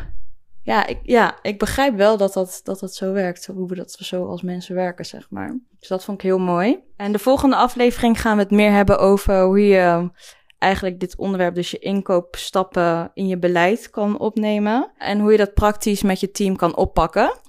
ja, 0.67 0.85
ik, 0.85 0.99
ja, 1.03 1.39
ik 1.41 1.59
begrijp 1.59 1.95
wel 1.95 2.17
dat 2.17 2.33
dat, 2.33 2.59
dat 2.63 2.79
dat 2.79 2.95
zo 2.95 3.11
werkt. 3.11 3.45
Hoe 3.45 3.67
we 3.67 3.75
dat 3.75 3.91
zo 3.91 4.25
als 4.25 4.41
mensen 4.41 4.75
werken, 4.75 5.05
zeg 5.05 5.27
maar. 5.29 5.59
Dus 5.79 5.87
dat 5.87 6.03
vond 6.03 6.17
ik 6.17 6.23
heel 6.23 6.39
mooi. 6.39 6.79
En 6.95 7.11
de 7.11 7.19
volgende 7.19 7.55
aflevering 7.55 8.21
gaan 8.21 8.37
we 8.37 8.43
het 8.43 8.51
meer 8.51 8.71
hebben 8.71 8.99
over 8.99 9.41
hoe 9.41 9.67
je 9.67 10.09
eigenlijk 10.57 10.99
dit 10.99 11.17
onderwerp, 11.17 11.55
dus 11.55 11.71
je 11.71 11.79
inkoopstappen 11.79 13.11
in 13.13 13.27
je 13.27 13.37
beleid 13.37 13.89
kan 13.89 14.19
opnemen. 14.19 14.91
En 14.97 15.19
hoe 15.19 15.31
je 15.31 15.37
dat 15.37 15.53
praktisch 15.53 16.03
met 16.03 16.19
je 16.19 16.31
team 16.31 16.55
kan 16.55 16.75
oppakken. 16.75 17.39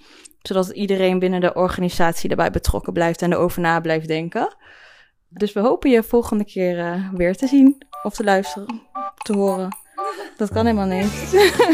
Zodat 0.42 0.68
iedereen 0.68 1.18
binnen 1.18 1.40
de 1.40 1.54
organisatie 1.54 2.28
daarbij 2.28 2.50
betrokken 2.50 2.92
blijft 2.92 3.22
en 3.22 3.32
erover 3.32 3.60
na 3.60 3.80
blijft 3.80 4.08
denken. 4.08 4.56
Dus 5.28 5.52
we 5.52 5.60
hopen 5.60 5.90
je 5.90 6.02
volgende 6.02 6.44
keer 6.44 6.78
uh, 6.78 7.12
weer 7.12 7.36
te 7.36 7.46
zien 7.46 7.86
of 8.02 8.14
te 8.14 8.24
luisteren, 8.24 8.82
te 9.16 9.32
horen. 9.32 9.87
Dat 10.36 10.50
kan 10.52 10.66
helemaal 10.66 10.86
niet. 10.86 11.12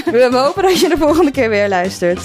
We 0.05 0.29
hopen 0.33 0.63
dat 0.63 0.81
je 0.81 0.89
de 0.89 0.97
volgende 0.97 1.31
keer 1.31 1.49
weer 1.49 1.69
luistert. 1.69 2.21